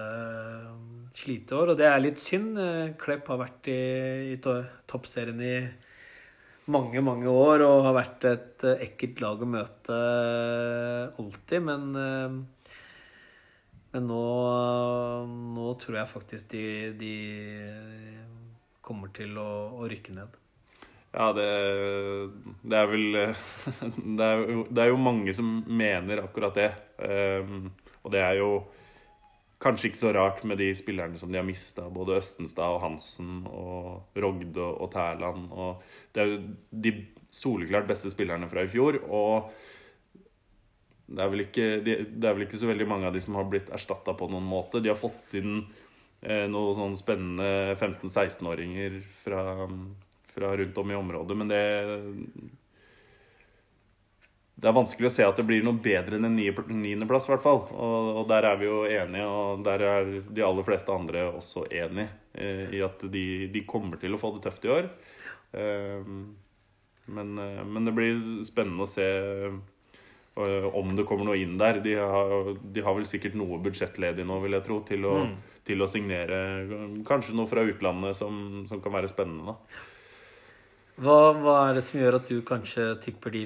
slite 1.16 1.56
år, 1.56 1.74
og 1.74 1.80
det 1.80 1.88
er 1.88 2.04
litt 2.04 2.22
synd. 2.22 2.60
Klepp 3.00 3.32
har 3.32 3.44
vært 3.46 3.72
i, 3.72 3.80
i 4.36 4.40
toppserien 4.44 5.40
i 5.40 5.56
mange, 6.70 7.02
mange 7.02 7.32
år 7.32 7.64
og 7.66 7.88
har 7.88 7.96
vært 7.98 8.28
et 8.30 8.68
ekkelt 8.76 9.24
lag 9.24 9.42
å 9.42 9.48
møte 9.50 10.02
alltid, 11.18 11.64
men 11.66 12.46
men 13.90 14.06
nå, 14.06 14.24
nå 15.56 15.70
tror 15.82 15.98
jeg 15.98 16.12
faktisk 16.12 16.52
de, 16.54 16.66
de 17.00 17.14
kommer 18.90 19.14
til 19.16 19.38
å, 19.38 19.50
å 19.80 19.90
rykke 19.90 20.18
ned? 20.18 20.40
Ja, 21.10 21.32
det, 21.34 21.46
det, 22.62 22.76
er 22.78 22.90
vel 22.90 23.06
det 24.20 24.26
er, 24.26 24.44
det 24.70 24.84
er, 24.84 24.92
jo 24.92 25.00
mange 25.02 25.34
som 25.34 25.56
mener 25.66 26.26
akkurat 26.26 26.58
det. 26.58 26.70
Um, 27.02 27.72
og 28.04 28.14
det 28.14 28.22
er 28.26 28.38
jo 28.42 28.52
kanskje 29.60 29.90
ikke 29.90 30.00
så 30.00 30.12
rart 30.16 30.44
med 30.48 30.62
de 30.62 30.70
spillerne 30.78 31.20
som 31.20 31.32
de 31.32 31.40
har 31.40 31.48
mista. 31.48 31.88
Både 31.92 32.20
Østenstad 32.20 32.78
og 32.78 32.84
Hansen 32.86 33.42
og 33.50 34.20
Rogde 34.22 34.70
og 34.70 34.92
Tærland. 34.94 35.50
Og 35.50 35.82
det 36.14 36.24
er 36.24 36.32
jo 36.32 36.40
de 36.86 36.94
soleklart 37.34 37.90
beste 37.90 38.14
spillerne 38.14 38.50
fra 38.52 38.64
i 38.64 38.72
fjor. 38.72 39.02
Og 39.10 39.50
det 41.10 41.26
er, 41.26 41.34
vel 41.34 41.46
ikke, 41.48 41.68
det 41.82 41.98
er 42.22 42.38
vel 42.38 42.46
ikke 42.46 42.62
så 42.62 42.70
veldig 42.70 42.88
mange 42.88 43.10
av 43.10 43.18
de 43.18 43.22
som 43.24 43.38
har 43.40 43.50
blitt 43.50 43.72
erstatta 43.74 44.14
på 44.14 44.30
noen 44.30 44.46
måte. 44.46 44.82
De 44.84 44.94
har 44.94 45.00
fått 45.00 45.34
inn 45.42 45.64
noen 46.22 46.76
sånn 46.76 46.96
spennende 47.00 47.76
15-16-åringer 47.80 48.98
fra, 49.24 49.44
fra, 50.34 50.58
rundt 50.58 50.78
om 50.78 50.92
i 50.92 50.98
området. 50.98 51.38
Men 51.38 51.48
det 51.48 51.62
Det 54.60 54.68
er 54.68 54.76
vanskelig 54.76 55.08
å 55.08 55.14
se 55.16 55.24
at 55.24 55.38
det 55.40 55.46
blir 55.48 55.64
noe 55.64 55.80
bedre 55.80 56.18
enn 56.18 56.28
en 56.28 56.36
niendeplass, 56.36 57.30
i 57.30 57.32
hvert 57.32 57.46
fall. 57.46 57.62
Og, 57.72 58.10
og, 58.18 58.26
der 58.28 58.44
er 58.50 58.58
vi 58.60 58.68
jo 58.68 58.82
enige, 58.84 59.24
og 59.24 59.64
der 59.64 59.86
er 59.88 60.10
de 60.28 60.44
aller 60.44 60.68
fleste 60.68 60.92
andre 60.92 61.30
også 61.30 61.64
enig 61.72 62.10
eh, 62.34 62.66
i 62.76 62.82
at 62.84 63.06
de, 63.08 63.48
de, 63.54 63.64
kommer 63.64 64.02
til 64.02 64.18
å 64.18 64.20
få 64.20 64.34
det 64.36 64.44
tøft 64.50 64.68
i 64.68 64.74
år. 64.76 64.90
Eh, 65.56 66.12
men, 67.10 67.38
eh, 67.40 67.64
men, 67.64 67.88
det 67.88 67.96
blir 67.96 68.20
spennende 68.44 68.84
å 68.84 68.92
se 68.92 69.08
eh, 69.08 70.68
om 70.76 70.92
det 70.98 71.08
kommer 71.08 71.30
noe 71.30 71.40
inn 71.40 71.56
der. 71.62 71.80
De 71.86 71.96
har, 71.96 72.52
de 72.60 72.84
har 72.84 73.00
vel 73.00 73.08
sikkert 73.08 73.40
noe 73.40 73.62
budsjettledig 73.64 74.28
nå, 74.28 74.42
vil 74.44 74.60
jeg 74.60 74.68
tro, 74.68 74.82
til 74.92 75.08
å 75.08 75.16
mm 75.24 75.49
til 75.70 75.86
å 75.86 75.90
signere 75.90 76.42
kanskje 77.08 77.38
noe 77.38 77.50
fra 77.50 77.64
utlandet 77.68 78.18
som, 78.18 78.66
som 78.70 78.82
kan 78.84 78.96
være 78.98 79.12
spennende. 79.12 79.54
da. 79.54 79.86
Hva, 81.00 81.20
hva, 81.40 81.56
er 81.70 81.78
det 81.78 81.86
som 81.86 82.02
gjør 82.02 82.18
at 82.18 82.28
du 82.28 82.42
kanskje 82.44 82.90
tipper 83.06 83.32
de 83.38 83.46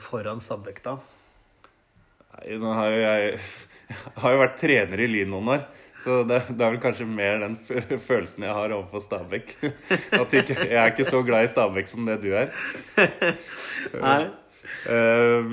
foran 0.00 0.40
Stabæk, 0.40 0.80
da? 0.86 0.96
Nei, 2.30 2.56
nå 2.62 2.72
har 2.72 2.94
jo 2.94 3.02
jeg, 3.02 3.36
jeg 3.90 4.22
har 4.22 4.34
jo 4.34 4.42
vært 4.46 4.58
trener 4.62 5.02
i 5.04 5.10
Lyn 5.10 5.32
noen 5.34 5.54
år. 5.58 5.68
Så 6.00 6.22
det, 6.24 6.38
det, 6.48 6.64
er 6.64 6.72
vel 6.72 6.80
kanskje 6.80 7.04
mer 7.04 7.42
den 7.42 7.58
følelsen 8.08 8.46
jeg 8.46 8.56
har 8.56 8.72
overfor 8.72 9.02
Stabæk. 9.04 9.52
At 10.22 10.32
jeg, 10.32 10.46
jeg 10.56 10.78
er 10.80 10.94
ikke 10.94 11.08
så 11.08 11.20
glad 11.26 11.44
i 11.44 11.50
Stabæk 11.52 11.90
som 11.90 12.08
det 12.08 12.20
du 12.22 12.30
er. 12.32 12.54
Nei. 14.06 14.22
Uh, 14.88 15.44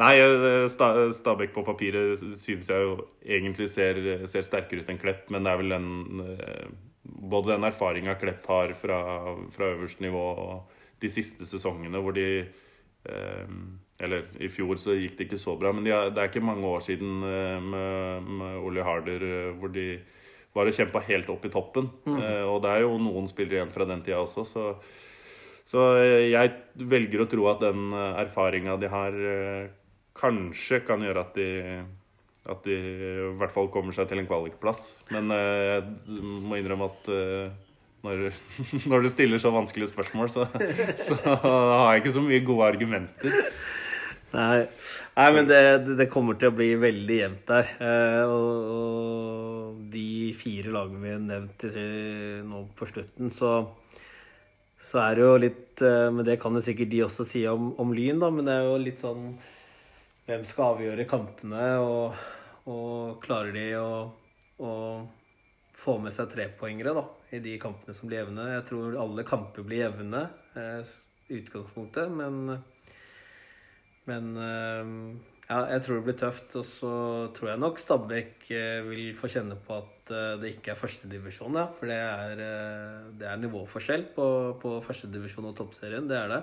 nei, 0.00 0.14
eh, 0.24 0.66
Stabæk 1.12 1.52
på 1.52 1.64
papiret 1.66 2.20
synes 2.40 2.70
jeg 2.70 2.84
jo 2.86 2.94
egentlig 3.20 3.68
ser, 3.68 3.98
ser, 4.30 4.46
sterkere 4.46 4.80
ut 4.80 4.92
enn 4.92 5.00
Klepp, 5.00 5.26
men 5.32 5.44
det 5.44 5.52
er 5.52 5.60
vel 5.60 5.74
den 5.74 6.22
uh, 6.24 6.70
Både 7.00 7.54
den 7.54 7.66
erfaringa 7.66 8.14
Klepp 8.20 8.46
har 8.48 8.72
fra, 8.78 9.00
fra 9.52 9.68
øverste 9.74 10.04
nivå 10.04 10.22
og 10.44 10.78
de 11.00 11.10
siste 11.12 11.48
sesongene 11.48 12.00
hvor 12.00 12.16
de 12.16 12.46
uh, 13.08 13.52
Eller 14.00 14.30
i 14.40 14.48
fjor 14.52 14.80
så 14.80 14.96
gikk 14.96 15.18
det 15.18 15.28
ikke 15.28 15.42
så 15.42 15.58
bra, 15.60 15.74
men 15.76 15.84
de 15.84 15.92
har, 15.92 16.08
det 16.14 16.22
er 16.22 16.32
ikke 16.32 16.44
mange 16.44 16.64
år 16.64 16.80
siden 16.86 17.20
med, 17.20 18.32
med 18.40 18.64
Ole 18.64 18.84
Harder 18.86 19.26
hvor 19.60 19.72
de 19.74 19.98
var 20.56 20.66
og 20.66 20.74
kjempa 20.74 21.04
helt 21.06 21.28
opp 21.30 21.44
i 21.46 21.52
toppen. 21.52 21.92
Mm. 22.08 22.16
og 22.50 22.56
det 22.64 22.70
er 22.72 22.80
jo 22.82 22.96
noen 22.98 23.28
spillere 23.30 23.60
igjen 23.60 23.74
fra 23.74 23.84
den 23.86 24.00
tida 24.02 24.18
også, 24.24 24.46
så 24.48 24.64
så 25.68 25.86
eh, 26.00 26.30
jeg 26.32 26.86
velger 26.90 27.24
å 27.24 27.30
tro 27.30 27.46
at 27.52 27.62
den 27.62 27.94
eh, 27.94 28.20
erfaringa 28.24 28.76
de 28.80 28.90
har, 28.90 29.16
eh, 29.16 29.72
kanskje 30.18 30.82
kan 30.86 31.02
gjøre 31.04 31.24
at 31.24 31.36
de, 31.38 31.48
at 32.50 32.62
de 32.66 32.76
i 32.76 33.32
hvert 33.40 33.54
fall 33.54 33.70
kommer 33.72 33.94
seg 33.96 34.10
til 34.10 34.20
en 34.20 34.28
kvalikplass. 34.28 34.88
Men 35.14 35.30
jeg 35.32 35.84
må 36.44 36.58
innrømme 36.58 36.90
at 36.90 37.10
når, 38.04 38.30
når, 38.90 39.04
du 39.04 39.10
stiller 39.12 39.40
så 39.40 39.52
vanskelige 39.54 39.92
spørsmål, 39.92 40.32
så, 40.32 40.48
så, 41.06 41.20
har 41.36 41.94
jeg 41.94 42.02
ikke 42.02 42.16
så 42.16 42.24
mye 42.24 42.42
gode 42.44 42.72
argumenter. 42.74 43.38
Nei, 44.30 44.66
Nei 45.16 45.28
men 45.34 45.48
det, 45.48 45.62
det, 45.98 46.10
kommer 46.10 46.36
til 46.38 46.52
å 46.52 46.56
bli 46.58 46.68
veldig 46.78 47.16
jevnt 47.16 47.48
der. 47.50 47.70
og, 48.26 48.74
og 48.74 49.80
de 49.90 50.30
fire 50.38 50.74
lagene 50.74 51.02
vi 51.02 51.14
har 51.14 51.24
nevnt 51.24 51.66
nå 52.46 52.66
på 52.78 52.90
slutten, 52.90 53.32
så 53.34 53.54
så 54.80 55.00
er 55.02 55.18
det 55.18 55.24
jo 55.26 55.36
litt 55.40 55.82
eh, 55.84 56.08
Men 56.12 56.26
det 56.26 56.38
kan 56.40 56.56
jo 56.56 56.62
sikkert 56.64 56.92
de 56.92 57.04
også 57.04 57.26
si 57.28 57.44
om, 57.48 57.70
om 57.80 57.92
Lyn, 57.94 58.20
da. 58.22 58.30
Men 58.32 58.48
det 58.48 58.56
er 58.56 58.68
jo 58.68 58.80
litt 58.80 59.04
sånn 59.04 59.34
Hvem 60.28 60.44
skal 60.46 60.76
avgjøre 60.76 61.08
kampene, 61.10 61.62
og, 61.82 62.20
og 62.70 63.16
klarer 63.24 63.50
de 63.56 63.64
å, 63.80 63.88
å, 64.62 64.72
få 65.74 65.96
med 65.98 66.14
seg 66.14 66.28
trepoengere 66.30 66.92
da, 66.94 67.02
i 67.34 67.40
de 67.42 67.56
kampene 67.58 67.96
som 67.96 68.06
blir 68.06 68.20
jevne? 68.20 68.44
Jeg 68.52 68.66
tror 68.68 68.98
alle 69.02 69.24
kamper 69.26 69.66
blir 69.66 69.82
jevne 69.88 70.20
eh, 70.54 70.92
i 71.30 71.40
utgangspunktet, 71.40 72.14
men 72.14 72.60
Men 74.06 74.30
eh, 74.44 74.94
ja, 75.48 75.64
jeg 75.74 75.82
tror 75.82 75.98
det 75.98 76.06
blir 76.06 76.20
tøft. 76.22 76.54
Og 76.60 76.68
så 76.68 76.94
tror 77.34 77.50
jeg 77.50 77.62
nok 77.64 77.82
Stabæk 77.82 78.52
vil 78.86 79.10
få 79.18 79.32
kjenne 79.34 79.58
på 79.66 79.80
at 79.82 79.99
Eh, 80.10 80.34
det 80.40 80.54
ikke 80.56 80.74
er 80.74 80.80
førstedivisjon, 80.80 81.58
ja. 81.58 81.66
For 81.78 81.90
det 81.90 81.98
er, 82.00 82.42
eh, 82.46 83.10
det 83.20 83.28
er 83.28 83.40
nivåforskjell 83.40 84.08
på, 84.16 84.26
på 84.62 84.76
førstedivisjon 84.84 85.50
og 85.50 85.56
toppserien. 85.58 86.08
Det 86.10 86.18
er 86.18 86.34
det. 86.34 86.42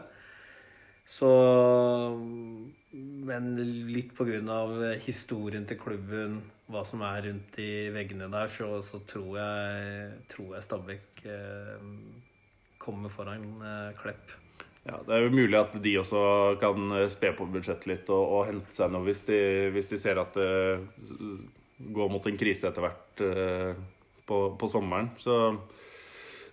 Så 1.07 1.29
Men 2.91 3.53
litt 3.87 4.11
av 4.51 4.71
historien 4.99 5.65
til 5.65 5.79
klubben, 5.79 6.41
hva 6.67 6.83
som 6.83 7.01
er 7.07 7.29
rundt 7.29 7.59
i 7.63 7.87
veggene 7.95 8.27
der, 8.31 8.47
så, 8.51 8.81
så 8.83 8.99
tror 9.07 9.37
jeg, 9.39 10.09
tror 10.27 10.55
jeg 10.55 10.65
Stabæk 10.65 11.21
eh, 11.25 11.85
kommer 12.77 13.09
foran 13.09 13.47
Klepp. 13.95 14.35
Ja, 14.87 14.99
Det 15.03 15.15
er 15.15 15.23
jo 15.25 15.35
mulig 15.35 15.57
at 15.59 15.73
de 15.83 15.97
også 15.99 16.19
kan 16.59 16.91
spe 17.11 17.33
på 17.35 17.47
budsjettet 17.51 17.87
litt 17.91 18.11
og, 18.11 18.23
og 18.23 18.45
hente 18.47 18.75
seg 18.75 18.91
noe 18.91 19.03
hvis 19.07 19.25
de, 19.27 19.39
hvis 19.75 19.91
de 19.91 19.99
ser 19.99 20.19
at 20.19 20.35
det 20.35 20.51
gå 21.77 22.07
mot 22.09 22.25
en 22.25 22.37
krise 22.37 22.69
etter 22.69 22.85
hvert 22.85 23.23
eh, 23.23 23.73
på, 24.27 24.39
på, 24.59 24.69
sommeren. 24.71 25.11
Så 25.21 25.35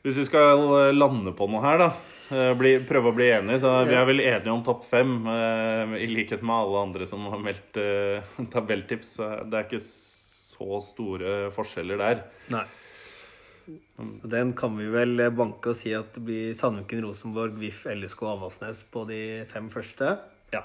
hvis 0.05 0.21
vi 0.21 0.27
skal 0.29 0.65
eh, 0.79 0.93
lande 0.95 1.33
på 1.37 1.49
noe 1.51 1.65
her, 1.65 1.81
da, 1.81 1.91
eh, 2.37 2.53
bli, 2.59 2.77
prøve 2.89 3.11
å 3.11 3.17
bli 3.17 3.31
enige, 3.33 3.63
så 3.65 3.75
vi 3.89 3.97
er 3.97 4.09
vel 4.09 4.25
enige 4.25 4.53
om 4.53 4.65
topp 4.67 4.87
fem. 4.91 5.17
I 5.97 6.09
likhet 6.11 6.45
med 6.45 6.57
alle 6.57 6.87
andre 6.91 7.09
som 7.09 7.27
har 7.33 7.43
meldt 7.43 7.81
tabelltips. 8.55 9.19
Det 9.49 9.61
er 9.61 9.69
ikke 9.69 9.85
så 9.85 10.81
store 10.85 11.37
forskjeller 11.55 12.01
der. 12.01 12.25
Nei. 12.55 12.67
Så 14.05 14.29
den 14.29 14.51
kan 14.53 14.75
vi 14.77 14.91
vel 14.93 15.23
banke 15.33 15.71
og 15.73 15.79
si 15.79 15.95
at 15.97 16.11
det 16.13 16.21
blir 16.27 16.57
Sandviken, 16.57 17.01
Rosenborg, 17.07 17.55
VIF, 17.57 17.87
LSK 17.89 18.27
og 18.27 18.33
Avaldsnes 18.35 18.83
på 18.93 19.07
de 19.09 19.21
fem 19.49 19.71
første. 19.73 20.11
Ja. 20.53 20.61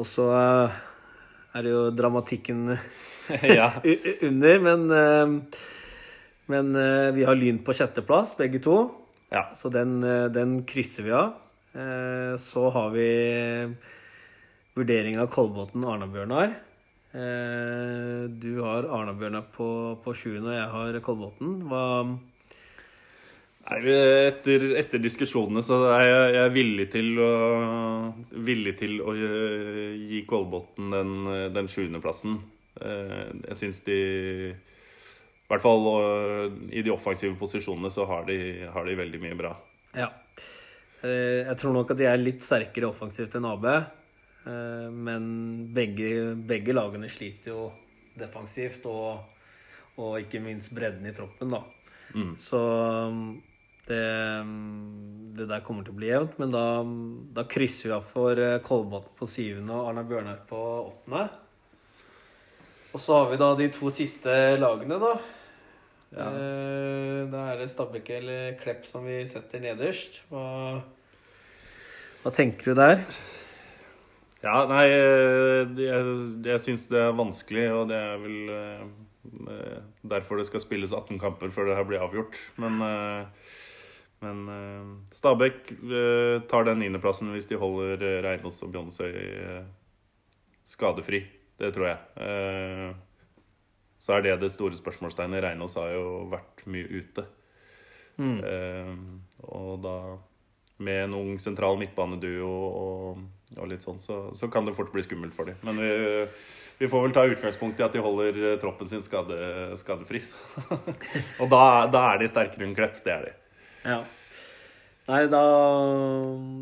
Og 0.00 0.08
så 0.08 0.30
er 0.32 1.64
det 1.64 1.74
jo 1.74 1.82
dramatikken 1.92 2.78
under. 4.28 4.60
Men, 4.60 4.90
eh, 4.90 5.42
men 6.46 6.76
eh, 6.76 7.10
vi 7.14 7.24
har 7.24 7.34
Lyn 7.34 7.58
på 7.64 7.74
sjetteplass, 7.74 8.36
begge 8.38 8.62
to. 8.62 8.78
Ja. 9.30 9.48
Så 9.50 9.68
den, 9.68 10.02
eh, 10.04 10.26
den, 10.30 10.62
krysser 10.64 11.02
vi 11.02 11.12
av. 11.12 11.34
Så 12.40 12.70
har 12.72 12.90
vi 12.94 13.08
vurdering 14.72 15.18
av 15.20 15.26
Kolbotn 15.28 15.84
Arna-Bjørnar. 15.84 16.54
Du 18.32 18.52
har 18.64 18.88
Arna-Bjørnar 18.96 19.44
på, 19.52 19.68
på 20.00 20.14
sjuende, 20.16 20.54
og 20.54 20.56
jeg 20.56 20.70
har 20.72 20.98
Kolbotn. 21.04 21.58
Hva 21.68 21.82
Nei, 23.66 23.78
etter, 24.30 24.64
etter 24.80 25.04
diskusjonene 25.04 25.60
så 25.66 25.82
er 25.98 26.06
jeg, 26.06 26.32
jeg 26.38 26.42
er 26.46 26.56
villig 26.56 26.88
til 26.94 27.20
å, 27.20 27.30
villig 28.48 28.76
til 28.80 29.00
å 29.04 29.12
gi 29.12 30.24
Kolbotn 30.30 30.96
den, 30.96 31.16
den 31.52 31.68
sjuendeplassen. 31.68 32.38
Eh, 32.80 33.28
Jeg 33.48 33.56
syns 33.60 33.80
de 33.86 33.98
I 34.52 35.48
hvert 35.50 35.62
fall 35.64 35.86
eh, 35.92 36.56
i 36.76 36.82
de 36.84 36.92
offensive 36.92 37.36
posisjonene 37.40 37.90
så 37.94 38.06
har 38.10 38.26
de, 38.28 38.38
har 38.72 38.84
de 38.88 38.98
veldig 38.98 39.20
mye 39.22 39.38
bra. 39.38 39.54
Ja. 39.96 40.10
Eh, 41.02 41.46
Jeg 41.46 41.56
tror 41.60 41.76
nok 41.76 41.94
at 41.94 42.00
de 42.02 42.08
er 42.10 42.20
litt 42.20 42.44
sterkere 42.44 42.90
offensivt 42.90 43.38
enn 43.38 43.48
AB. 43.52 43.70
Men 44.46 45.24
begge, 45.74 46.36
begge 46.46 46.70
lagene 46.70 47.08
sliter 47.10 47.50
jo 47.50 47.64
defensivt, 48.14 48.84
og, 48.86 49.24
og 49.98 50.20
ikke 50.20 50.38
minst 50.38 50.70
bredden 50.76 51.08
i 51.10 51.14
troppen, 51.16 51.50
da. 51.50 51.64
Så 52.38 52.60
um, 53.10 53.24
det, 53.88 53.98
det 55.34 55.48
der 55.50 55.64
kommer 55.66 55.82
til 55.82 55.96
å 55.96 55.98
bli 55.98 56.12
jevnt. 56.12 56.38
Men 56.38 56.54
da, 56.54 56.62
da 57.34 57.42
krysser 57.50 57.90
vi 57.90 57.96
av 57.96 58.06
for 58.06 58.38
Kolbotn 58.62 59.18
på 59.18 59.26
syvende 59.26 59.74
og 59.74 59.90
Arna 59.90 60.06
Bjørnar 60.06 60.44
på 60.46 60.62
åttende. 60.92 61.26
Og 62.96 63.00
så 63.02 63.12
har 63.12 63.26
vi 63.28 63.36
da 63.36 63.50
de 63.58 63.66
to 63.68 63.90
siste 63.92 64.32
lagene, 64.56 64.96
da. 64.96 65.10
Ja. 66.16 66.30
Da 67.28 67.42
er 67.52 67.58
det 67.60 67.66
Stabæk 67.68 68.08
eller 68.22 68.54
Klepp 68.56 68.86
som 68.88 69.04
vi 69.04 69.18
setter 69.28 69.60
nederst. 69.60 70.22
Hva, 70.30 70.80
hva 72.22 72.32
tenker 72.32 72.72
du 72.72 72.78
der? 72.78 73.04
Ja, 74.40 74.62
nei, 74.70 74.86
eh, 74.94 75.76
jeg, 75.76 76.16
jeg 76.46 76.62
syns 76.64 76.88
det 76.88 77.02
er 77.02 77.14
vanskelig, 77.20 77.66
og 77.74 77.92
det 77.92 78.00
er 78.00 78.18
vel 78.24 78.50
eh, 78.54 78.82
eh, 79.52 79.78
derfor 80.16 80.40
det 80.40 80.48
skal 80.48 80.64
spilles 80.64 80.96
18 80.96 81.20
kamper 81.20 81.52
før 81.52 81.68
det 81.68 81.76
her 81.76 81.88
blir 81.88 82.04
avgjort. 82.08 82.40
Men, 82.62 82.80
eh, 82.80 83.56
men 84.24 84.44
eh, 84.56 84.92
Stabæk 85.20 85.74
eh, 85.76 86.36
tar 86.48 86.68
den 86.68 86.80
niendeplassen 86.80 87.36
hvis 87.36 87.52
de 87.52 87.60
holder 87.60 88.00
eh, 88.00 88.20
Reinås 88.24 88.64
og 88.64 88.72
Bjonsøy 88.72 89.10
eh, 89.12 89.66
skadefri. 90.64 91.26
Det 91.58 91.72
tror 91.74 91.86
jeg. 91.88 91.98
Eh, 92.20 92.94
Så 93.98 94.12
er 94.16 94.22
det 94.22 94.34
det 94.42 94.52
store 94.52 94.76
spørsmålstegnet. 94.76 95.42
Reinås 95.42 95.74
har 95.80 95.88
jo 95.94 96.26
vært 96.30 96.66
mye 96.68 96.86
ute. 97.00 97.24
Eh, 98.44 98.92
og 99.48 99.80
da 99.84 99.96
med 100.78 101.04
en 101.06 101.14
ung 101.16 101.38
sentral 101.40 101.78
midtbaneduo 101.80 102.48
og, 102.68 103.22
og 103.56 103.68
litt 103.70 103.84
sånn, 103.84 103.96
så, 104.00 104.18
så 104.36 104.48
kan 104.52 104.66
det 104.68 104.74
fort 104.76 104.92
bli 104.92 105.02
skummelt 105.04 105.32
for 105.36 105.48
dem. 105.48 105.56
Men 105.64 105.80
vi, 105.80 105.90
vi 106.82 106.88
får 106.92 107.06
vel 107.06 107.14
ta 107.16 107.24
utgangspunkt 107.28 107.80
i 107.80 107.86
at 107.86 107.96
de 107.96 108.04
holder 108.04 108.36
eh, 108.52 108.58
troppen 108.60 108.88
sin 108.92 109.04
skade, 109.04 109.38
skadefri. 109.80 110.20
Så. 110.20 110.36
og 111.40 111.48
da, 111.52 111.62
da 111.92 112.04
er 112.12 112.20
de 112.20 112.28
sterkere 112.28 112.68
enn 112.68 112.76
Klepp. 112.76 113.00
Det 113.04 113.14
er 113.16 113.26
de. 113.30 113.34
Ja. 113.86 114.02
Nei, 115.06 115.20
da, 115.30 115.40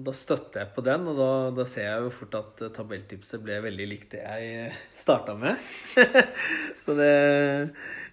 da 0.05 0.13
støtter 0.13 0.61
jeg 0.61 0.73
på 0.77 0.83
den, 0.85 1.07
og 1.09 1.17
da, 1.17 1.29
da 1.57 1.65
ser 1.69 1.87
jeg 1.87 2.03
jo 2.05 2.11
fort 2.13 2.35
at 2.37 2.63
eh, 2.67 2.73
tabelltipset 2.77 3.41
ble 3.41 3.57
veldig 3.65 3.87
likt 3.89 4.11
det 4.13 4.21
jeg 4.21 4.67
starta 5.01 5.33
med. 5.41 5.63
Så 6.85 6.97
det, 6.99 7.09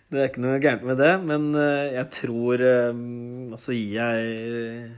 det 0.08 0.22
er 0.22 0.30
ikke 0.30 0.46
noe 0.46 0.62
gærent 0.64 0.88
med 0.88 1.02
det. 1.04 1.12
Men 1.28 1.50
eh, 1.60 1.98
jeg 1.98 2.08
tror 2.22 2.64
Og 2.64 3.58
Altså 3.58 3.76
gir 3.76 3.98
jeg 3.98 4.94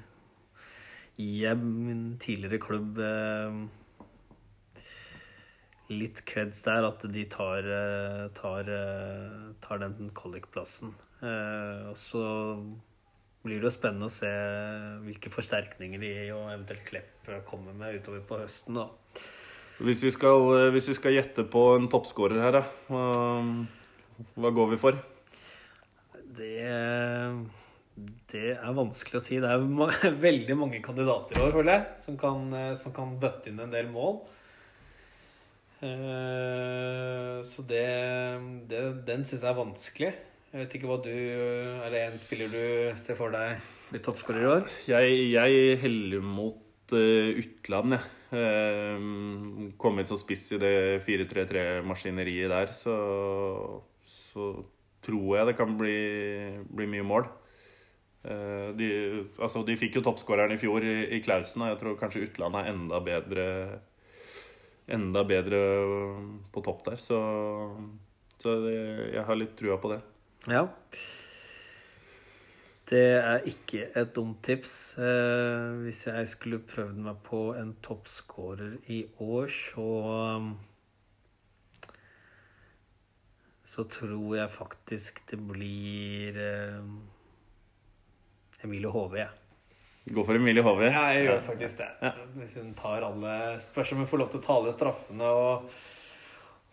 Gir 1.17 1.39
jeg 1.48 1.58
min 1.63 2.06
tidligere 2.22 2.62
klubb 2.62 3.02
eh, 3.02 3.58
litt 5.93 6.24
creds 6.30 6.63
der, 6.65 6.86
at 6.88 7.04
de 7.13 7.26
tar, 7.30 7.65
eh, 7.65 8.24
tar, 8.38 8.69
eh, 8.69 9.52
tar 9.65 9.82
den 9.82 10.10
qualic-plassen. 10.17 10.93
Eh, 11.22 11.89
Og 11.91 11.98
så 11.98 12.24
blir 13.43 13.60
det 13.60 13.67
jo 13.67 13.73
spennende 13.75 14.08
å 14.08 14.13
se 14.13 14.29
hvilke 15.03 15.32
forsterkninger 15.34 15.99
de 15.99 16.12
og 16.36 16.45
eventuelt 16.53 16.86
Klepp 16.88 17.32
kommer 17.49 17.75
med 17.75 17.99
utover 17.99 18.23
på 18.27 18.39
høsten. 18.39 18.77
da. 18.79 18.88
Hvis 19.84 20.03
vi 20.06 20.12
skal, 20.15 20.45
eh, 20.58 20.69
hvis 20.71 20.88
vi 20.91 20.95
skal 20.95 21.15
gjette 21.17 21.43
på 21.49 21.63
en 21.75 21.89
toppskårer 21.91 22.39
her, 22.39 22.60
hva, 22.88 23.08
hva 24.38 24.51
går 24.53 24.69
vi 24.75 24.79
for? 24.79 24.99
Det, 26.34 26.69
det 28.32 28.51
er 28.56 28.77
vanskelig 28.77 29.19
å 29.19 29.23
si. 29.23 29.39
Det 29.43 29.49
er 29.49 29.65
ma 29.65 29.89
veldig 30.27 30.56
mange 30.58 30.79
kandidater 30.86 31.38
i 31.38 31.43
år, 31.43 31.51
føler 31.58 31.73
jeg, 31.75 31.88
som 32.06 32.17
kan, 32.21 32.47
eh, 32.58 32.71
som 32.79 32.95
kan 32.95 33.17
bøtte 33.21 33.51
inn 33.51 33.60
en 33.65 33.73
del 33.73 33.89
mål. 33.91 34.21
Eh, 35.84 37.41
Så 37.43 37.65
det, 37.67 37.84
det 38.71 38.84
den 39.06 39.25
syns 39.27 39.41
jeg 39.43 39.51
er 39.51 39.58
vanskelig. 39.60 40.13
Jeg 40.54 40.62
vet 40.62 40.76
ikke 40.78 40.89
hva 40.89 41.00
du 41.02 41.10
Er 41.10 41.89
det 41.89 42.02
en 42.06 42.20
spiller 42.22 42.52
du 42.54 42.98
ser 43.02 43.18
for 43.18 43.34
deg 43.34 43.58
blir 43.89 44.04
toppskårer 44.06 44.44
i 44.44 44.50
år? 44.50 44.68
Jeg, 44.89 45.18
jeg 45.34 45.80
heller 45.82 46.22
mot 46.26 46.94
uh, 46.94 47.42
utland, 47.42 47.94
jeg. 47.94 48.06
Uh, 48.34 49.68
kom 49.78 50.02
inn 50.02 50.10
som 50.10 50.18
spiss 50.18 50.48
i 50.56 50.58
det 50.62 50.74
4-3-3-maskineriet 51.06 52.50
der, 52.50 52.72
så, 52.74 52.96
så 54.10 54.48
tror 55.06 55.38
jeg 55.38 55.52
det 55.52 55.56
kan 55.60 55.76
bli, 55.78 55.98
bli 56.74 56.89
mye 56.89 57.06
mål. 57.06 57.30
Eh, 58.24 58.70
de, 58.80 58.88
altså, 59.36 59.66
de 59.68 59.76
fikk 59.76 59.98
jo 60.00 60.06
toppskåreren 60.06 60.56
i 60.56 60.60
fjor 60.62 60.86
i, 60.88 61.20
Klausen, 61.26 61.66
og 61.66 61.74
jeg 61.74 61.80
tror 61.82 61.98
kanskje 62.00 62.24
utlandet 62.30 62.62
er 62.62 62.72
enda 62.72 63.02
bedre 63.04 63.48
Enda 64.94 65.22
bedre 65.24 65.60
på 66.52 66.62
topp 66.63 66.82
der, 66.89 66.98
så, 67.00 67.18
så 68.44 68.58
jeg 68.68 69.24
har 69.24 69.38
litt 69.39 69.54
trua 69.56 69.78
på 69.80 69.94
det. 69.94 70.02
Ja. 70.51 70.65
Det 72.89 73.03
er 73.15 73.45
ikke 73.47 73.86
et 73.95 74.12
dumt 74.15 74.41
tips. 74.43 74.97
Eh, 74.99 75.69
hvis 75.86 76.03
jeg 76.08 76.27
skulle 76.27 76.60
prøvd 76.67 76.99
meg 77.06 77.21
på 77.23 77.53
en 77.56 77.71
toppskårer 77.86 78.75
i 78.91 79.06
år, 79.23 79.47
så 79.47 79.88
Så 83.73 83.84
tror 83.89 84.36
jeg 84.36 84.51
faktisk 84.51 85.23
det 85.32 85.39
blir 85.47 86.36
eh, 86.38 86.84
Emilie 88.63 88.91
Hove, 88.91 89.17
jeg. 89.17 89.29
Gå 90.13 90.25
for 90.27 90.36
Emilie 90.36 90.62
Hove. 90.62 90.91
Ja, 90.91 91.08
jeg 91.15 91.25
gjør 91.25 91.39
faktisk 91.39 91.79
det. 91.79 92.12
Hvis 92.36 92.58
hun 92.60 92.73
tar 92.77 93.08
alle 93.08 93.62
Spørs 93.63 93.91
om 93.95 94.03
hun 94.03 94.08
får 94.08 94.21
lov 94.21 94.29
til 94.29 94.41
å 94.41 94.43
ta 94.43 94.58
alle 94.60 94.73
straffene 94.75 95.32
og, 95.32 95.71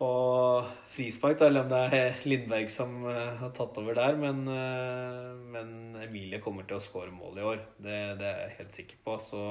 og 0.01 0.69
frispark, 0.95 1.39
da, 1.41 1.49
eller 1.51 1.67
om 1.67 1.71
det 1.73 1.81
er 1.97 2.23
Lindberg 2.29 2.71
som 2.73 3.03
eh, 3.11 3.35
har 3.41 3.51
tatt 3.57 3.77
over 3.83 3.99
der. 3.99 4.17
Men, 4.21 4.47
eh, 4.49 5.33
men 5.53 5.75
Emilie 6.07 6.41
kommer 6.43 6.69
til 6.69 6.79
å 6.79 6.85
skåre 6.85 7.13
mål 7.13 7.41
i 7.41 7.49
år. 7.53 7.65
Det, 7.77 7.99
det 8.21 8.29
er 8.31 8.41
jeg 8.47 8.57
helt 8.63 8.79
sikker 8.81 9.03
på. 9.05 9.19
Så 9.21 9.43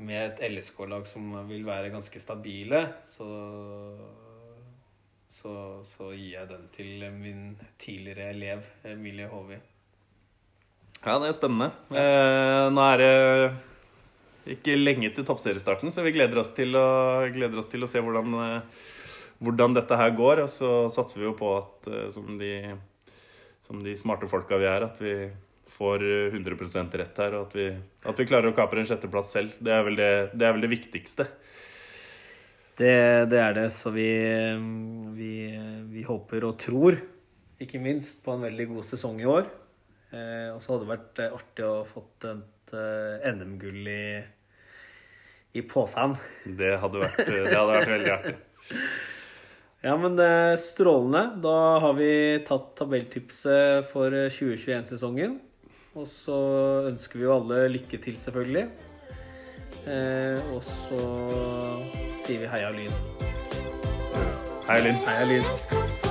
med 0.00 0.20
et 0.24 0.44
LSK-lag 0.50 1.06
som 1.06 1.32
vil 1.48 1.64
være 1.66 1.92
ganske 1.92 2.22
stabile, 2.22 2.84
så, 3.06 3.28
så, 5.30 5.54
så 5.86 6.12
gir 6.16 6.38
jeg 6.38 6.50
den 6.50 6.70
til 6.74 7.08
min 7.14 7.50
tidligere 7.80 8.32
elev 8.34 8.70
Emilie 8.88 9.28
Håvi. 9.30 9.60
Ja, 11.00 11.16
det 11.16 11.30
er 11.30 11.36
spennende. 11.36 11.70
Eh, 11.96 12.66
nå 12.74 12.86
er 12.92 13.00
det 13.00 14.54
ikke 14.56 14.76
lenge 14.76 15.10
til 15.14 15.24
toppseriestarten, 15.28 15.92
så 15.92 16.04
vi 16.04 16.12
gleder 16.16 16.40
oss 16.42 16.52
til 16.56 16.76
å, 16.76 16.88
oss 17.60 17.70
til 17.72 17.84
å 17.84 17.88
se 17.88 18.02
hvordan, 18.04 18.34
eh, 18.44 18.88
hvordan 19.40 19.76
dette 19.76 19.98
her 19.98 20.14
går. 20.16 20.44
Og 20.46 20.50
så 20.52 20.72
satser 20.92 21.20
vi 21.20 21.28
jo 21.28 21.36
på 21.38 21.52
at, 21.58 21.90
eh, 21.90 22.08
som 22.14 22.38
de, 22.40 22.54
som 23.66 23.80
de 23.84 23.96
smarte 23.98 24.28
folka 24.30 24.60
vi 24.60 24.68
er, 24.70 24.86
at 24.86 25.00
vi 25.02 25.14
får 25.70 26.04
eh, 26.04 26.36
100 26.36 27.00
rett 27.00 27.22
her, 27.22 27.38
og 27.38 27.48
at 27.48 27.56
vi, 27.56 27.70
at 28.10 28.20
vi 28.20 28.28
klarer 28.28 28.50
å 28.50 28.56
kapre 28.56 28.82
en 28.82 28.90
sjetteplass 28.90 29.32
selv. 29.36 29.56
Det 29.62 29.74
er 29.74 29.86
vel 29.86 29.98
det, 30.00 30.12
det, 30.34 30.46
er 30.46 30.56
vel 30.56 30.66
det 30.66 30.74
viktigste. 30.74 31.28
Det, 32.80 32.96
det 33.28 33.40
er 33.40 33.56
det, 33.58 33.68
så 33.76 33.92
vi, 33.92 34.08
vi, 35.16 35.32
vi 35.92 36.04
håper 36.06 36.46
og 36.48 36.56
tror, 36.60 36.96
ikke 37.60 37.80
minst, 37.82 38.22
på 38.24 38.32
en 38.32 38.46
veldig 38.46 38.70
god 38.70 38.86
sesong 38.88 39.18
i 39.20 39.28
år. 39.28 39.50
Eh, 40.10 40.48
og 40.50 40.62
så 40.62 40.72
hadde 40.72 40.86
det 40.86 40.90
vært 40.90 41.20
eh, 41.22 41.34
artig 41.36 41.66
å 41.68 41.74
fått 41.86 42.24
et 42.26 42.72
eh, 42.74 43.28
NM-gull 43.30 43.90
i, 43.92 44.06
i 45.54 45.62
posen. 45.70 46.16
Det 46.44 46.72
hadde 46.82 47.04
vært, 47.04 47.20
det 47.28 47.52
hadde 47.52 47.76
vært 47.76 47.92
veldig 47.94 48.12
artig. 48.16 48.34
Ja, 49.80 49.94
men 49.96 50.12
det 50.18 50.26
er 50.28 50.58
strålende. 50.60 51.22
Da 51.40 51.56
har 51.80 51.94
vi 51.96 52.10
tatt 52.44 52.74
tabelltipset 52.76 53.86
for 53.88 54.12
eh, 54.12 54.28
2021-sesongen. 54.28 55.38
Og 55.96 56.04
så 56.06 56.36
ønsker 56.90 57.20
vi 57.20 57.24
jo 57.24 57.32
alle 57.38 57.62
lykke 57.72 58.00
til, 58.04 58.18
selvfølgelig. 58.20 58.66
Eh, 59.88 60.52
og 60.52 60.60
så 60.66 61.00
sier 62.20 62.44
vi 62.44 62.52
heia 62.52 62.68
Lyn. 62.76 62.92
Hei, 64.68 64.80
Lyn. 64.84 65.00
Heia 65.08 65.26
Lyn. 65.32 66.09